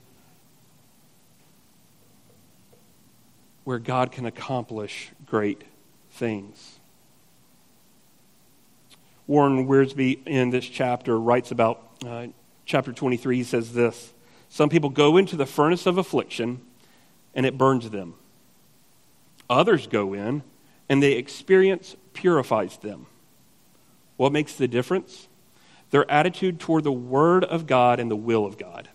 where 3.64 3.78
God 3.78 4.12
can 4.12 4.26
accomplish 4.26 5.10
great 5.26 5.62
things. 6.10 6.78
Warren 9.26 9.68
Wiersbe 9.68 10.26
in 10.26 10.50
this 10.50 10.66
chapter 10.66 11.18
writes 11.18 11.50
about 11.50 11.82
uh, 12.04 12.26
chapter 12.64 12.92
23. 12.92 13.36
He 13.36 13.44
says 13.44 13.72
this 13.72 14.12
Some 14.48 14.68
people 14.68 14.90
go 14.90 15.16
into 15.16 15.36
the 15.36 15.46
furnace 15.46 15.86
of 15.86 15.98
affliction 15.98 16.60
and 17.34 17.46
it 17.46 17.56
burns 17.56 17.88
them. 17.90 18.14
Others 19.48 19.86
go 19.86 20.14
in 20.14 20.42
and 20.88 21.02
the 21.02 21.12
experience 21.12 21.96
purifies 22.12 22.76
them. 22.78 23.06
What 24.16 24.32
makes 24.32 24.54
the 24.54 24.68
difference? 24.68 25.28
Their 25.90 26.08
attitude 26.10 26.60
toward 26.60 26.84
the 26.84 26.92
Word 26.92 27.44
of 27.44 27.66
God 27.66 28.00
and 28.00 28.10
the 28.10 28.16
will 28.16 28.44
of 28.44 28.58
God. 28.58 28.88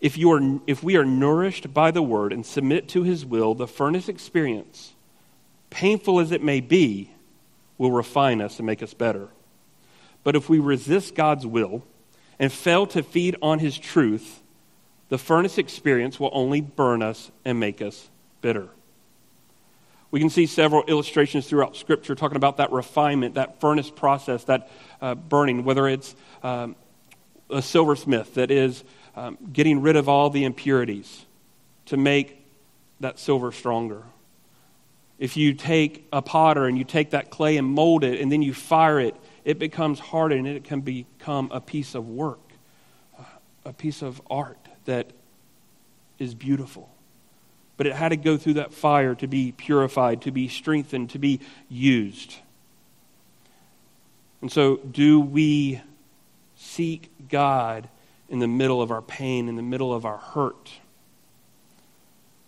If, 0.00 0.16
you 0.16 0.30
are, 0.32 0.60
if 0.66 0.82
we 0.82 0.96
are 0.96 1.04
nourished 1.04 1.74
by 1.74 1.90
the 1.90 2.02
Word 2.02 2.32
and 2.32 2.46
submit 2.46 2.88
to 2.90 3.02
His 3.02 3.26
will, 3.26 3.54
the 3.54 3.66
furnace 3.66 4.08
experience, 4.08 4.94
painful 5.70 6.20
as 6.20 6.30
it 6.30 6.42
may 6.42 6.60
be, 6.60 7.10
will 7.78 7.92
refine 7.92 8.40
us 8.40 8.58
and 8.58 8.66
make 8.66 8.82
us 8.82 8.94
better. 8.94 9.28
But 10.24 10.36
if 10.36 10.48
we 10.48 10.58
resist 10.58 11.14
God's 11.14 11.46
will 11.46 11.84
and 12.38 12.52
fail 12.52 12.86
to 12.88 13.02
feed 13.02 13.36
on 13.42 13.58
His 13.58 13.78
truth, 13.78 14.42
the 15.08 15.18
furnace 15.18 15.58
experience 15.58 16.20
will 16.20 16.30
only 16.32 16.60
burn 16.60 17.02
us 17.02 17.30
and 17.44 17.58
make 17.58 17.82
us 17.82 18.08
bitter. 18.40 18.68
We 20.10 20.20
can 20.20 20.30
see 20.30 20.46
several 20.46 20.84
illustrations 20.84 21.46
throughout 21.46 21.76
Scripture 21.76 22.14
talking 22.14 22.36
about 22.36 22.58
that 22.58 22.72
refinement, 22.72 23.34
that 23.34 23.60
furnace 23.60 23.90
process, 23.90 24.44
that 24.44 24.70
uh, 25.00 25.14
burning, 25.14 25.64
whether 25.64 25.86
it's 25.86 26.14
um, 26.42 26.76
a 27.50 27.60
silversmith 27.60 28.34
that 28.34 28.50
is 28.50 28.84
um, 29.18 29.36
getting 29.52 29.82
rid 29.82 29.96
of 29.96 30.08
all 30.08 30.30
the 30.30 30.44
impurities 30.44 31.26
to 31.86 31.96
make 31.96 32.46
that 33.00 33.18
silver 33.18 33.50
stronger. 33.50 34.04
If 35.18 35.36
you 35.36 35.54
take 35.54 36.06
a 36.12 36.22
potter 36.22 36.66
and 36.66 36.78
you 36.78 36.84
take 36.84 37.10
that 37.10 37.28
clay 37.28 37.56
and 37.56 37.66
mold 37.66 38.04
it 38.04 38.20
and 38.20 38.30
then 38.30 38.42
you 38.42 38.54
fire 38.54 39.00
it, 39.00 39.16
it 39.44 39.58
becomes 39.58 39.98
hardened 39.98 40.46
and 40.46 40.56
it 40.56 40.62
can 40.62 40.82
become 40.82 41.50
a 41.50 41.60
piece 41.60 41.96
of 41.96 42.08
work, 42.08 42.38
a 43.64 43.72
piece 43.72 44.02
of 44.02 44.22
art 44.30 44.58
that 44.84 45.10
is 46.20 46.36
beautiful. 46.36 46.88
But 47.76 47.88
it 47.88 47.94
had 47.94 48.10
to 48.10 48.16
go 48.16 48.36
through 48.36 48.54
that 48.54 48.72
fire 48.72 49.16
to 49.16 49.26
be 49.26 49.50
purified, 49.50 50.22
to 50.22 50.30
be 50.30 50.46
strengthened, 50.46 51.10
to 51.10 51.18
be 51.18 51.40
used. 51.68 52.36
And 54.40 54.52
so, 54.52 54.76
do 54.76 55.18
we 55.18 55.80
seek 56.54 57.10
God 57.28 57.88
in 58.28 58.38
the 58.38 58.48
middle 58.48 58.82
of 58.82 58.90
our 58.90 59.02
pain, 59.02 59.48
in 59.48 59.56
the 59.56 59.62
middle 59.62 59.92
of 59.92 60.04
our 60.04 60.18
hurt? 60.18 60.72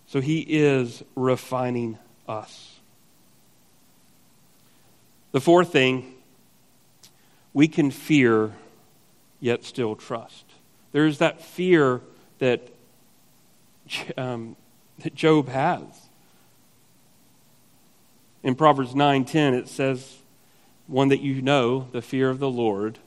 So, 0.07 0.21
He 0.21 0.41
is 0.41 1.03
refining 1.15 1.97
us. 2.27 2.79
The 5.31 5.41
fourth 5.41 5.71
thing, 5.71 6.13
we 7.53 7.67
can 7.67 7.91
fear 7.91 8.51
yet 9.39 9.63
still 9.63 9.95
trust. 9.95 10.45
There's 10.91 11.17
that 11.17 11.41
fear 11.41 12.01
that, 12.39 12.67
um, 14.17 14.55
that 14.99 15.15
Job 15.15 15.49
has. 15.49 15.83
In 18.43 18.55
Proverbs 18.55 18.93
9:10 18.93 19.53
it 19.53 19.67
says 19.67 20.17
one 20.87 21.09
that 21.09 21.21
you 21.21 21.41
know, 21.41 21.87
the 21.91 22.01
fear 22.01 22.29
of 22.29 22.39
the 22.39 22.49
Lord, 22.49 22.99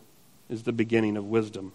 is 0.48 0.62
the 0.62 0.72
beginning 0.72 1.16
of 1.16 1.26
wisdom. 1.26 1.72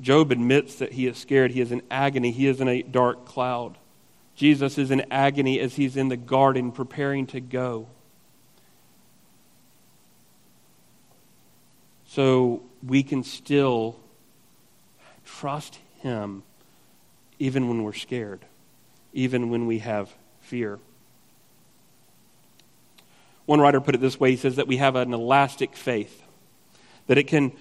Job 0.00 0.32
admits 0.32 0.76
that 0.76 0.92
he 0.92 1.06
is 1.06 1.16
scared. 1.16 1.52
He 1.52 1.60
is 1.60 1.70
in 1.72 1.82
agony. 1.90 2.32
He 2.32 2.46
is 2.46 2.60
in 2.60 2.68
a 2.68 2.82
dark 2.82 3.24
cloud. 3.26 3.78
Jesus 4.34 4.78
is 4.78 4.90
in 4.90 5.04
agony 5.10 5.60
as 5.60 5.76
he's 5.76 5.96
in 5.96 6.08
the 6.08 6.16
garden 6.16 6.72
preparing 6.72 7.26
to 7.28 7.40
go. 7.40 7.86
So 12.06 12.62
we 12.82 13.02
can 13.02 13.24
still 13.24 13.96
trust 15.24 15.78
him 16.00 16.42
even 17.38 17.68
when 17.68 17.82
we're 17.82 17.92
scared, 17.92 18.44
even 19.12 19.50
when 19.50 19.66
we 19.66 19.78
have 19.80 20.12
fear. 20.40 20.78
One 23.46 23.60
writer 23.60 23.80
put 23.80 23.94
it 23.94 24.00
this 24.00 24.18
way 24.18 24.30
he 24.30 24.36
says 24.36 24.56
that 24.56 24.66
we 24.66 24.76
have 24.78 24.96
an 24.96 25.12
elastic 25.12 25.76
faith, 25.76 26.22
that 27.06 27.18
it 27.18 27.24
can, 27.24 27.52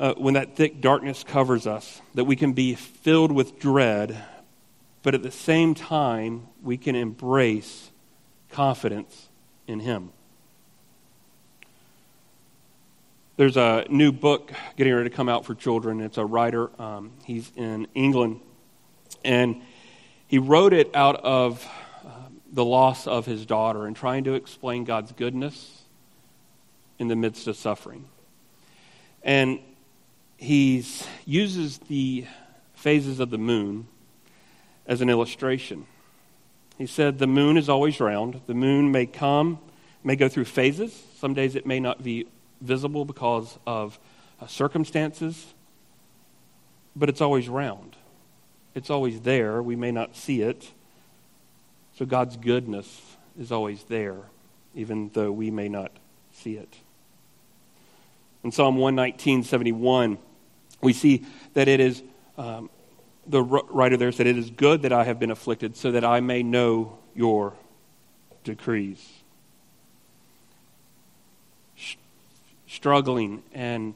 uh, 0.00 0.14
when 0.14 0.32
that 0.32 0.56
thick 0.56 0.80
darkness 0.80 1.22
covers 1.22 1.66
us, 1.66 2.00
that 2.14 2.24
we 2.24 2.34
can 2.34 2.54
be 2.54 2.74
filled 2.74 3.30
with 3.30 3.60
dread, 3.60 4.16
but 5.02 5.14
at 5.14 5.22
the 5.22 5.30
same 5.30 5.74
time, 5.74 6.48
we 6.62 6.78
can 6.78 6.96
embrace 6.96 7.90
confidence 8.48 9.28
in 9.66 9.78
Him. 9.80 10.10
There's 13.36 13.58
a 13.58 13.84
new 13.90 14.10
book 14.10 14.52
getting 14.76 14.94
ready 14.94 15.10
to 15.10 15.14
come 15.14 15.28
out 15.28 15.44
for 15.44 15.54
children. 15.54 16.00
It's 16.00 16.18
a 16.18 16.24
writer, 16.24 16.70
um, 16.80 17.12
he's 17.24 17.52
in 17.54 17.86
England, 17.94 18.40
and 19.22 19.60
he 20.26 20.38
wrote 20.38 20.72
it 20.72 20.90
out 20.96 21.16
of 21.16 21.66
the 22.52 22.64
loss 22.64 23.06
of 23.06 23.26
his 23.26 23.44
daughter 23.46 23.86
and 23.86 23.94
trying 23.94 24.24
to 24.24 24.32
explain 24.32 24.84
God's 24.84 25.12
goodness 25.12 25.82
in 26.98 27.08
the 27.08 27.16
midst 27.16 27.46
of 27.46 27.56
suffering. 27.56 28.06
And 29.22 29.60
he 30.40 30.84
uses 31.24 31.78
the 31.78 32.26
phases 32.74 33.20
of 33.20 33.30
the 33.30 33.38
moon 33.38 33.86
as 34.86 35.00
an 35.00 35.10
illustration. 35.10 35.86
He 36.78 36.86
said 36.86 37.18
the 37.18 37.26
moon 37.26 37.56
is 37.56 37.68
always 37.68 38.00
round. 38.00 38.40
The 38.46 38.54
moon 38.54 38.90
may 38.90 39.06
come, 39.06 39.58
may 40.02 40.16
go 40.16 40.28
through 40.28 40.46
phases. 40.46 40.98
Some 41.18 41.34
days 41.34 41.54
it 41.54 41.66
may 41.66 41.78
not 41.78 42.02
be 42.02 42.26
visible 42.60 43.04
because 43.04 43.58
of 43.66 43.98
uh, 44.40 44.46
circumstances, 44.46 45.54
but 46.96 47.08
it's 47.08 47.20
always 47.20 47.48
round. 47.48 47.96
It's 48.74 48.90
always 48.90 49.20
there. 49.20 49.62
We 49.62 49.76
may 49.76 49.92
not 49.92 50.16
see 50.16 50.40
it 50.42 50.70
so 52.00 52.06
God's 52.06 52.38
goodness 52.38 52.98
is 53.38 53.52
always 53.52 53.84
there, 53.84 54.22
even 54.74 55.10
though 55.12 55.30
we 55.30 55.50
may 55.50 55.68
not 55.68 55.92
see 56.32 56.54
it. 56.56 56.74
In 58.42 58.52
Psalm 58.52 58.78
119, 58.78 59.42
71, 59.42 60.16
we 60.80 60.92
see 60.92 61.24
that 61.54 61.68
it 61.68 61.80
is, 61.80 62.02
um, 62.38 62.70
the 63.26 63.42
writer 63.42 63.96
there 63.96 64.12
said, 64.12 64.26
It 64.26 64.38
is 64.38 64.50
good 64.50 64.82
that 64.82 64.92
I 64.92 65.04
have 65.04 65.18
been 65.18 65.30
afflicted 65.30 65.76
so 65.76 65.92
that 65.92 66.04
I 66.04 66.20
may 66.20 66.42
know 66.42 66.98
your 67.14 67.54
decrees. 68.44 69.20
struggling 72.70 73.42
and 73.52 73.94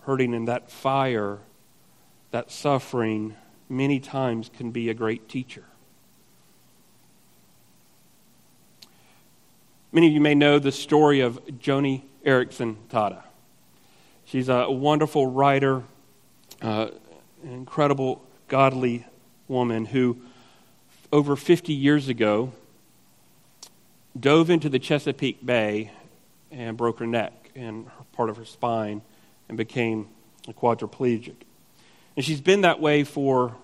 hurting 0.00 0.34
in 0.34 0.44
that 0.44 0.70
fire, 0.70 1.38
that 2.30 2.50
suffering, 2.50 3.34
many 3.68 3.98
times 3.98 4.50
can 4.54 4.70
be 4.70 4.90
a 4.90 4.94
great 4.94 5.28
teacher. 5.28 5.64
Many 9.92 10.08
of 10.08 10.12
you 10.12 10.20
may 10.20 10.34
know 10.34 10.58
the 10.58 10.70
story 10.70 11.20
of 11.20 11.42
Joni 11.46 12.02
Erickson 12.22 12.76
Tada. 12.90 13.22
She's 14.26 14.50
a 14.50 14.70
wonderful 14.70 15.26
writer, 15.28 15.82
uh, 16.62 16.88
an 17.42 17.52
incredible, 17.52 18.24
godly 18.48 19.06
woman 19.48 19.84
who, 19.86 20.18
over 21.12 21.36
50 21.36 21.72
years 21.72 22.08
ago, 22.08 22.52
dove 24.18 24.50
into 24.50 24.68
the 24.68 24.78
Chesapeake 24.78 25.44
Bay 25.44 25.90
and 26.50 26.76
broke 26.76 26.98
her 26.98 27.06
neck 27.06 27.50
and 27.54 27.86
part 28.12 28.30
of 28.30 28.36
her 28.36 28.44
spine 28.44 29.02
and 29.48 29.56
became 29.56 30.08
a 30.48 30.52
quadriplegic. 30.52 31.34
And 32.16 32.24
she's 32.24 32.40
been 32.40 32.62
that 32.62 32.80
way 32.80 33.04
for 33.04 33.56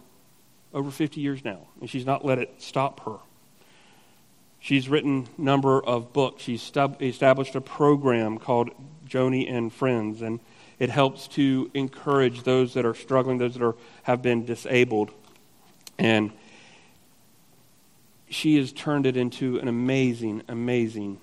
over 0.74 0.90
50 0.90 1.20
years 1.20 1.44
now, 1.44 1.68
and 1.80 1.88
she's 1.88 2.06
not 2.06 2.24
let 2.24 2.38
it 2.38 2.54
stop 2.58 3.00
her. 3.04 3.18
She's 4.60 4.88
written 4.88 5.28
a 5.38 5.40
number 5.40 5.80
of 5.80 6.12
books. 6.12 6.42
She's 6.42 6.70
established 7.00 7.54
a 7.54 7.60
program 7.60 8.38
called 8.38 8.70
Joni 9.08 9.50
and 9.52 9.72
Friends, 9.72 10.22
and 10.22 10.40
it 10.78 10.90
helps 10.90 11.28
to 11.28 11.70
encourage 11.74 12.42
those 12.42 12.74
that 12.74 12.84
are 12.84 12.94
struggling, 12.94 13.38
those 13.38 13.54
that 13.54 13.62
are, 13.62 13.76
have 14.02 14.22
been 14.22 14.44
disabled. 14.44 15.10
And 15.98 16.32
she 18.28 18.56
has 18.56 18.72
turned 18.72 19.06
it 19.06 19.16
into 19.16 19.58
an 19.58 19.68
amazing, 19.68 20.42
amazing 20.48 21.20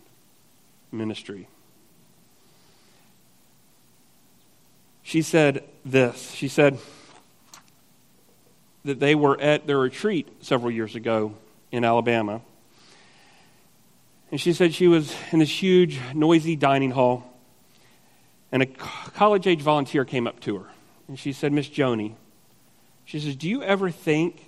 ministry. 0.91 1.47
She 5.03 5.21
said 5.21 5.63
this. 5.83 6.31
She 6.31 6.47
said 6.47 6.77
that 8.85 8.99
they 8.99 9.15
were 9.15 9.39
at 9.41 9.65
their 9.65 9.79
retreat 9.79 10.27
several 10.41 10.71
years 10.71 10.95
ago 10.95 11.33
in 11.71 11.83
Alabama 11.83 12.41
and 14.31 14.39
she 14.39 14.53
said 14.53 14.73
she 14.73 14.87
was 14.87 15.15
in 15.31 15.39
this 15.39 15.49
huge, 15.61 15.99
noisy 16.13 16.55
dining 16.55 16.91
hall, 16.91 17.28
and 18.51 18.63
a 18.63 18.65
college 18.65 19.47
age 19.47 19.61
volunteer 19.61 20.05
came 20.05 20.27
up 20.27 20.39
to 20.41 20.57
her. 20.57 20.69
And 21.07 21.17
she 21.17 21.33
said, 21.33 21.53
Miss 21.53 21.67
Joni, 21.67 22.15
she 23.05 23.19
says, 23.19 23.35
Do 23.35 23.49
you 23.49 23.63
ever 23.63 23.89
think 23.89 24.45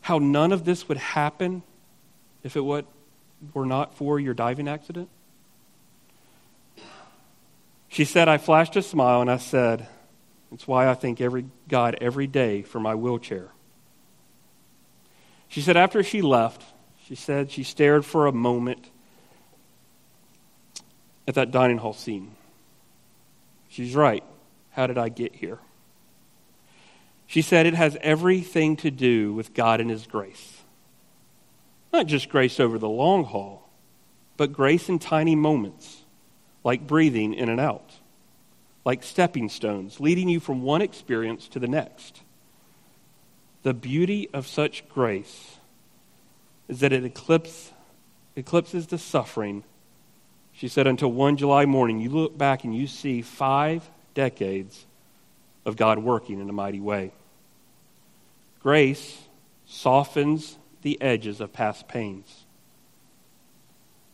how 0.00 0.18
none 0.18 0.52
of 0.52 0.64
this 0.64 0.88
would 0.88 0.98
happen 0.98 1.62
if 2.42 2.56
it 2.56 2.60
were 2.60 2.84
not 3.66 3.94
for 3.94 4.18
your 4.18 4.34
diving 4.34 4.68
accident? 4.68 5.08
She 7.88 8.04
said, 8.04 8.28
I 8.28 8.38
flashed 8.38 8.76
a 8.76 8.82
smile 8.82 9.20
and 9.20 9.30
I 9.30 9.38
said, 9.38 9.88
It's 10.52 10.66
why 10.66 10.88
I 10.88 10.94
thank 10.94 11.20
every 11.20 11.46
God 11.68 11.96
every 12.00 12.26
day 12.26 12.62
for 12.62 12.80
my 12.80 12.94
wheelchair. 12.94 13.50
She 15.48 15.62
said, 15.62 15.78
after 15.78 16.02
she 16.02 16.20
left, 16.20 16.62
she 17.06 17.14
said 17.14 17.50
she 17.50 17.62
stared 17.62 18.04
for 18.04 18.26
a 18.26 18.32
moment 18.32 18.90
at 21.28 21.34
that 21.34 21.50
dining 21.50 21.78
hall 21.78 21.92
scene. 21.92 22.34
She's 23.68 23.94
right. 23.94 24.24
How 24.70 24.86
did 24.86 24.96
I 24.96 25.10
get 25.10 25.36
here? 25.36 25.58
She 27.26 27.42
said 27.42 27.66
it 27.66 27.74
has 27.74 27.98
everything 28.00 28.76
to 28.76 28.90
do 28.90 29.34
with 29.34 29.52
God 29.52 29.80
and 29.80 29.90
His 29.90 30.06
grace. 30.06 30.62
Not 31.92 32.06
just 32.06 32.30
grace 32.30 32.58
over 32.58 32.78
the 32.78 32.88
long 32.88 33.24
haul, 33.24 33.68
but 34.38 34.54
grace 34.54 34.88
in 34.88 34.98
tiny 34.98 35.36
moments, 35.36 36.04
like 36.64 36.86
breathing 36.86 37.34
in 37.34 37.50
and 37.50 37.60
out, 37.60 37.92
like 38.86 39.02
stepping 39.02 39.50
stones, 39.50 40.00
leading 40.00 40.30
you 40.30 40.40
from 40.40 40.62
one 40.62 40.80
experience 40.80 41.46
to 41.48 41.58
the 41.58 41.68
next. 41.68 42.22
The 43.64 43.74
beauty 43.74 44.30
of 44.32 44.46
such 44.46 44.88
grace 44.88 45.56
is 46.68 46.80
that 46.80 46.92
it 46.92 47.04
eclipse, 47.04 47.72
eclipses 48.34 48.86
the 48.86 48.96
suffering. 48.96 49.64
She 50.58 50.66
said, 50.66 50.88
until 50.88 51.12
one 51.12 51.36
July 51.36 51.66
morning, 51.66 52.00
you 52.00 52.10
look 52.10 52.36
back 52.36 52.64
and 52.64 52.74
you 52.74 52.88
see 52.88 53.22
five 53.22 53.88
decades 54.12 54.86
of 55.64 55.76
God 55.76 56.00
working 56.00 56.40
in 56.40 56.50
a 56.50 56.52
mighty 56.52 56.80
way. 56.80 57.12
Grace 58.60 59.22
softens 59.66 60.58
the 60.82 61.00
edges 61.00 61.40
of 61.40 61.52
past 61.52 61.86
pains, 61.86 62.44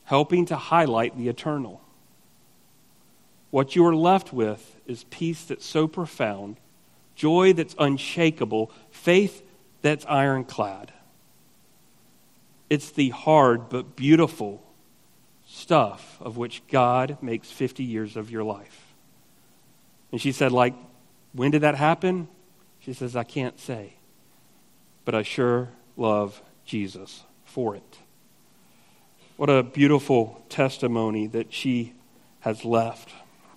helping 0.04 0.44
to 0.44 0.56
highlight 0.56 1.16
the 1.16 1.30
eternal. 1.30 1.80
What 3.50 3.74
you 3.74 3.86
are 3.86 3.96
left 3.96 4.30
with 4.30 4.78
is 4.86 5.04
peace 5.04 5.44
that's 5.44 5.64
so 5.64 5.88
profound, 5.88 6.58
joy 7.14 7.54
that's 7.54 7.74
unshakable, 7.78 8.70
faith 8.90 9.42
that's 9.80 10.04
ironclad. 10.04 10.92
It's 12.68 12.90
the 12.90 13.08
hard 13.08 13.70
but 13.70 13.96
beautiful 13.96 14.63
stuff 15.64 16.18
of 16.20 16.36
which 16.36 16.62
God 16.68 17.16
makes 17.22 17.50
50 17.50 17.82
years 17.82 18.18
of 18.18 18.30
your 18.30 18.44
life. 18.44 18.94
And 20.12 20.20
she 20.20 20.30
said, 20.30 20.52
like, 20.52 20.74
when 21.32 21.50
did 21.50 21.62
that 21.62 21.74
happen? 21.74 22.28
She 22.80 22.92
says, 22.92 23.16
I 23.16 23.24
can't 23.24 23.58
say. 23.58 23.94
But 25.06 25.14
I 25.14 25.22
sure 25.22 25.70
love 25.96 26.42
Jesus 26.66 27.24
for 27.46 27.74
it. 27.74 27.98
What 29.38 29.48
a 29.48 29.62
beautiful 29.62 30.44
testimony 30.50 31.28
that 31.28 31.50
she 31.50 31.94
has 32.40 32.66
left, 32.66 33.10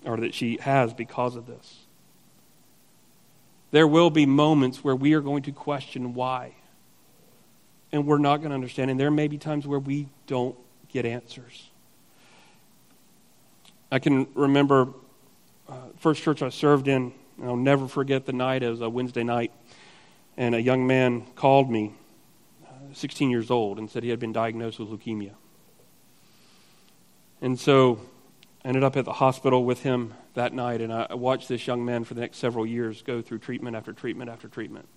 or 0.05 0.15
that 0.15 0.33
she 0.33 0.59
has 0.61 0.93
because 0.93 1.35
of 1.35 1.45
this. 1.45 1.79
There 3.71 3.85
will 3.85 4.11
be 4.11 4.25
moments 4.25 4.81
where 4.81 4.95
we 4.95 5.13
are 5.13 5.21
going 5.21 5.43
to 5.43 5.51
question 5.51 6.13
why 6.13 6.53
and 7.91 8.07
we're 8.07 8.17
not 8.17 8.37
going 8.37 8.51
to 8.51 8.55
understand. 8.55 8.91
And 8.91 8.97
there 8.97 9.11
may 9.11 9.27
be 9.27 9.37
times 9.37 9.67
where 9.67 9.79
we 9.79 10.07
don't 10.25 10.55
get 10.87 11.05
answers. 11.05 11.69
I 13.89 13.99
can 13.99 14.27
remember 14.33 14.89
uh, 15.69 15.75
first 15.97 16.21
church 16.21 16.41
I 16.41 16.49
served 16.49 16.87
in. 16.87 17.13
I'll 17.41 17.55
never 17.55 17.87
forget 17.87 18.25
the 18.25 18.33
night. 18.33 18.63
It 18.63 18.69
was 18.69 18.81
a 18.81 18.89
Wednesday 18.89 19.23
night, 19.23 19.51
and 20.35 20.53
a 20.55 20.61
young 20.61 20.87
man 20.87 21.25
called 21.35 21.69
me, 21.69 21.93
uh, 22.65 22.93
16 22.93 23.29
years 23.29 23.49
old, 23.49 23.79
and 23.79 23.89
said 23.89 24.03
he 24.03 24.09
had 24.09 24.19
been 24.19 24.33
diagnosed 24.33 24.79
with 24.79 24.89
leukemia. 24.89 25.31
And 27.41 27.57
so 27.57 28.01
I 28.65 28.69
ended 28.69 28.83
up 28.83 28.97
at 28.97 29.05
the 29.05 29.13
hospital 29.13 29.63
with 29.63 29.83
him 29.83 30.13
that 30.33 30.53
night, 30.53 30.81
and 30.81 30.91
I 30.91 31.13
watched 31.13 31.47
this 31.47 31.65
young 31.65 31.85
man 31.85 32.03
for 32.03 32.13
the 32.13 32.21
next 32.21 32.37
several 32.37 32.65
years 32.65 33.01
go 33.03 33.21
through 33.21 33.39
treatment 33.39 33.77
after 33.77 33.93
treatment 33.93 34.29
after 34.29 34.49
treatment. 34.49 34.87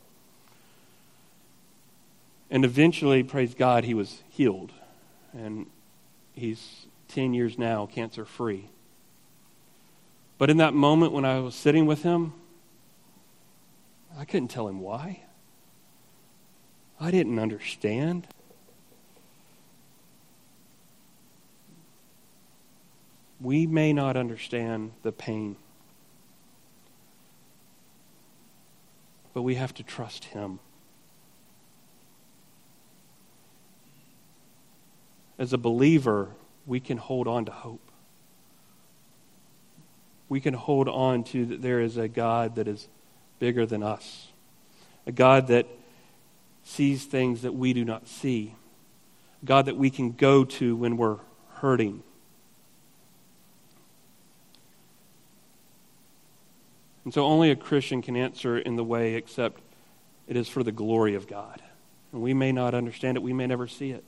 And 2.50 2.64
eventually, 2.64 3.22
praise 3.22 3.54
God, 3.54 3.84
he 3.84 3.94
was 3.94 4.24
healed. 4.30 4.72
And 5.32 5.66
he's 6.34 6.86
10 7.08 7.34
years 7.34 7.56
now 7.56 7.86
cancer 7.86 8.24
free. 8.24 8.68
But 10.40 10.48
in 10.48 10.56
that 10.56 10.72
moment 10.72 11.12
when 11.12 11.26
I 11.26 11.38
was 11.40 11.54
sitting 11.54 11.84
with 11.84 12.02
him, 12.02 12.32
I 14.16 14.24
couldn't 14.24 14.48
tell 14.48 14.66
him 14.66 14.80
why. 14.80 15.24
I 16.98 17.10
didn't 17.10 17.38
understand. 17.38 18.26
We 23.38 23.66
may 23.66 23.92
not 23.92 24.16
understand 24.16 24.92
the 25.02 25.12
pain, 25.12 25.56
but 29.34 29.42
we 29.42 29.56
have 29.56 29.74
to 29.74 29.82
trust 29.82 30.24
Him. 30.24 30.58
As 35.38 35.52
a 35.52 35.58
believer, 35.58 36.28
we 36.66 36.80
can 36.80 36.96
hold 36.96 37.28
on 37.28 37.44
to 37.44 37.52
hope. 37.52 37.89
We 40.30 40.40
can 40.40 40.54
hold 40.54 40.88
on 40.88 41.24
to 41.24 41.44
that 41.44 41.60
there 41.60 41.80
is 41.80 41.98
a 41.98 42.08
God 42.08 42.54
that 42.54 42.66
is 42.66 42.88
bigger 43.38 43.66
than 43.66 43.82
us, 43.82 44.28
a 45.06 45.12
God 45.12 45.48
that 45.48 45.66
sees 46.64 47.04
things 47.04 47.42
that 47.42 47.52
we 47.52 47.74
do 47.74 47.84
not 47.84 48.08
see, 48.08 48.54
a 49.42 49.46
God 49.46 49.66
that 49.66 49.76
we 49.76 49.90
can 49.90 50.12
go 50.12 50.44
to 50.46 50.74
when 50.74 50.96
we're 50.96 51.18
hurting 51.56 52.02
And 57.04 57.14
so 57.14 57.24
only 57.24 57.50
a 57.50 57.56
Christian 57.56 58.02
can 58.02 58.16
answer 58.16 58.58
in 58.58 58.76
the 58.76 58.84
way 58.84 59.14
except 59.14 59.60
it 60.28 60.36
is 60.36 60.48
for 60.48 60.62
the 60.62 60.72
glory 60.72 61.14
of 61.14 61.26
God. 61.26 61.62
And 62.12 62.22
we 62.22 62.34
may 62.34 62.52
not 62.52 62.74
understand 62.74 63.16
it, 63.16 63.22
we 63.22 63.32
may 63.32 63.46
never 63.46 63.66
see 63.66 63.90
it. 63.90 64.04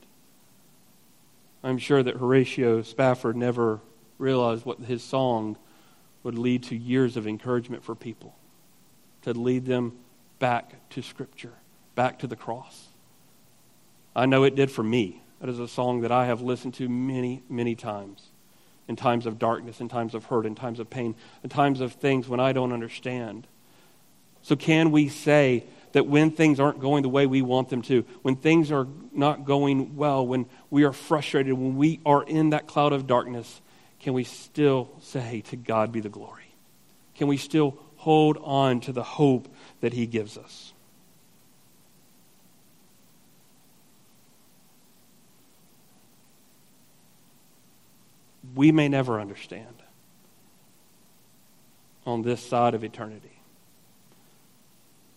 I'm 1.64 1.78
sure 1.78 2.02
that 2.02 2.16
Horatio 2.16 2.82
Spafford 2.82 3.36
never 3.36 3.80
realized 4.18 4.64
what 4.64 4.80
his 4.80 5.02
song 5.02 5.56
would 6.22 6.38
lead 6.38 6.62
to 6.64 6.76
years 6.76 7.16
of 7.16 7.26
encouragement 7.26 7.84
for 7.84 7.94
people, 7.94 8.34
to 9.22 9.32
lead 9.32 9.64
them 9.66 9.92
back 10.38 10.88
to 10.90 11.02
Scripture, 11.02 11.52
back 11.94 12.18
to 12.20 12.26
the 12.26 12.36
cross. 12.36 12.88
I 14.14 14.26
know 14.26 14.44
it 14.44 14.54
did 14.54 14.70
for 14.70 14.82
me. 14.82 15.22
That 15.40 15.48
is 15.48 15.58
a 15.58 15.68
song 15.68 16.02
that 16.02 16.12
I 16.12 16.26
have 16.26 16.40
listened 16.40 16.74
to 16.74 16.88
many, 16.88 17.42
many 17.48 17.74
times 17.74 18.28
in 18.88 18.96
times 18.96 19.26
of 19.26 19.38
darkness, 19.38 19.80
in 19.80 19.88
times 19.88 20.14
of 20.14 20.26
hurt, 20.26 20.46
in 20.46 20.54
times 20.54 20.78
of 20.78 20.90
pain, 20.90 21.14
in 21.42 21.50
times 21.50 21.80
of 21.80 21.94
things 21.94 22.28
when 22.28 22.40
I 22.40 22.52
don't 22.52 22.72
understand. 22.72 23.46
So, 24.42 24.56
can 24.56 24.90
we 24.90 25.08
say 25.08 25.64
that 25.92 26.06
when 26.06 26.30
things 26.30 26.58
aren't 26.58 26.80
going 26.80 27.02
the 27.02 27.08
way 27.08 27.26
we 27.26 27.42
want 27.42 27.68
them 27.68 27.82
to, 27.82 28.04
when 28.22 28.36
things 28.36 28.72
are 28.72 28.86
not 29.12 29.44
going 29.44 29.96
well, 29.96 30.26
when 30.26 30.46
we 30.70 30.84
are 30.84 30.92
frustrated, 30.92 31.54
when 31.54 31.76
we 31.76 32.00
are 32.04 32.22
in 32.24 32.50
that 32.50 32.66
cloud 32.66 32.92
of 32.92 33.06
darkness, 33.06 33.60
can 34.02 34.12
we 34.12 34.24
still 34.24 34.90
say, 35.00 35.42
To 35.48 35.56
God 35.56 35.92
be 35.92 36.00
the 36.00 36.08
glory? 36.08 36.54
Can 37.14 37.28
we 37.28 37.36
still 37.36 37.78
hold 37.96 38.36
on 38.42 38.80
to 38.80 38.92
the 38.92 39.02
hope 39.02 39.48
that 39.80 39.92
He 39.92 40.06
gives 40.06 40.36
us? 40.36 40.72
we 48.54 48.72
may 48.72 48.88
never 48.88 49.20
understand 49.20 49.82
on 52.04 52.22
this 52.22 52.44
side 52.44 52.74
of 52.74 52.84
eternity. 52.84 53.40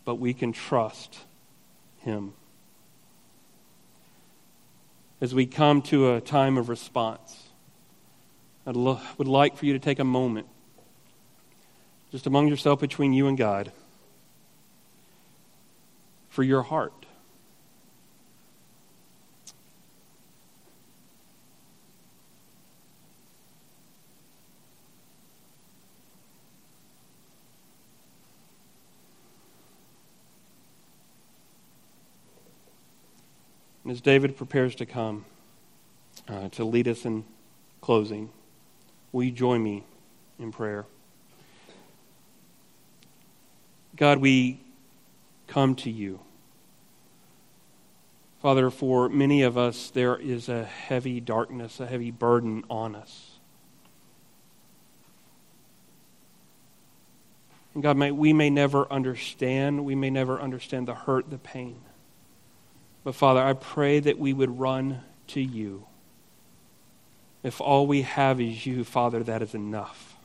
But 0.03 0.15
we 0.15 0.33
can 0.33 0.53
trust 0.53 1.17
Him. 1.99 2.33
As 5.19 5.33
we 5.33 5.45
come 5.45 5.81
to 5.83 6.13
a 6.13 6.21
time 6.21 6.57
of 6.57 6.69
response, 6.69 7.44
I 8.67 8.71
would 8.71 9.27
like 9.27 9.57
for 9.57 9.65
you 9.67 9.73
to 9.73 9.79
take 9.79 9.99
a 9.99 10.03
moment, 10.03 10.47
just 12.11 12.25
among 12.25 12.47
yourself 12.47 12.79
between 12.79 13.13
you 13.13 13.27
and 13.27 13.37
God, 13.37 13.71
for 16.29 16.41
your 16.41 16.63
heart. 16.63 17.05
And 33.83 33.91
as 33.91 34.01
David 34.01 34.35
prepares 34.35 34.73
to 34.75 34.87
come 34.87 35.25
uh, 36.27 36.49
to 36.49 36.65
lead 36.65 36.87
us 36.87 37.05
in 37.05 37.23
closing, 37.81 38.31
will 39.15 39.23
you 39.23 39.31
join 39.31 39.63
me 39.63 39.81
in 40.39 40.51
prayer? 40.51 40.85
God, 43.95 44.17
we 44.17 44.59
come 45.47 45.75
to 45.75 45.89
you. 45.89 46.19
Father, 48.41 48.69
for 48.69 49.07
many 49.07 49.43
of 49.43 49.57
us, 49.57 49.89
there 49.91 50.17
is 50.17 50.49
a 50.49 50.65
heavy 50.65 51.21
darkness, 51.21 51.79
a 51.79 51.87
heavy 51.87 52.11
burden 52.11 52.65
on 52.69 52.93
us. 52.93 53.39
And 57.73 57.81
God, 57.81 57.95
may, 57.95 58.11
we 58.11 58.33
may 58.33 58.49
never 58.49 58.85
understand, 58.91 59.85
we 59.85 59.95
may 59.95 60.09
never 60.09 60.41
understand 60.41 60.89
the 60.89 60.93
hurt, 60.93 61.29
the 61.29 61.37
pain. 61.37 61.79
But 63.05 63.15
Father, 63.15 63.41
I 63.41 63.53
pray 63.53 64.01
that 64.01 64.19
we 64.19 64.33
would 64.33 64.59
run 64.59 64.99
to 65.27 65.39
you. 65.39 65.87
If 67.45 67.61
all 67.61 67.85
we 67.85 68.01
have 68.01 68.41
is 68.41 68.65
you, 68.65 68.83
Father, 68.83 69.21
that 69.21 69.43
is 69.43 69.53
enough. 69.53 70.15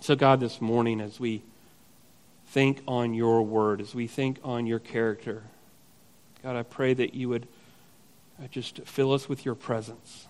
So, 0.00 0.16
God, 0.16 0.40
this 0.40 0.60
morning, 0.60 1.00
as 1.00 1.20
we 1.20 1.44
think 2.48 2.82
on 2.88 3.14
your 3.14 3.42
word, 3.44 3.80
as 3.80 3.94
we 3.94 4.08
think 4.08 4.40
on 4.42 4.66
your 4.66 4.80
character, 4.80 5.44
God, 6.42 6.56
I 6.56 6.64
pray 6.64 6.92
that 6.92 7.14
you 7.14 7.28
would 7.28 7.46
uh, 8.42 8.48
just 8.48 8.80
fill 8.80 9.12
us 9.12 9.28
with 9.28 9.44
your 9.44 9.54
presence. 9.54 10.26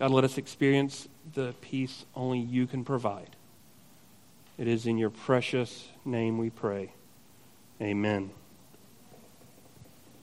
God, 0.00 0.10
let 0.10 0.24
us 0.24 0.36
experience 0.36 1.06
the 1.32 1.54
peace 1.60 2.06
only 2.16 2.40
you 2.40 2.66
can 2.66 2.84
provide. 2.84 3.36
It 4.58 4.66
is 4.66 4.84
in 4.84 4.98
your 4.98 5.10
precious 5.10 5.86
name 6.04 6.38
we 6.38 6.50
pray. 6.50 6.90
Amen. 7.80 8.32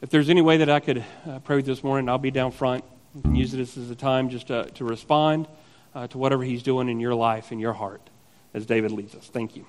If 0.02 0.10
there's 0.10 0.32
any 0.32 0.42
way 0.42 0.58
that 0.58 0.70
I 0.70 0.80
could 0.80 1.06
uh, 1.30 1.38
pray 1.40 1.62
this 1.62 1.84
morning, 1.84 2.10
I'll 2.10 2.18
be 2.18 2.32
down 2.32 2.52
front. 2.52 2.84
Can 3.22 3.36
use 3.36 3.52
this 3.52 3.78
as 3.78 3.92
a 3.92 3.96
time 3.96 4.30
just 4.30 4.48
to, 4.48 4.66
to 4.72 4.84
respond 4.84 5.48
uh, 5.94 6.08
to 6.08 6.18
whatever 6.18 6.44
He's 6.44 6.64
doing 6.64 6.90
in 6.90 7.00
your 7.00 7.14
life, 7.14 7.52
in 7.52 7.60
your 7.60 7.74
heart, 7.74 8.02
as 8.56 8.66
David 8.66 8.92
leads 8.92 9.14
us. 9.14 9.28
Thank 9.28 9.56
you. 9.56 9.68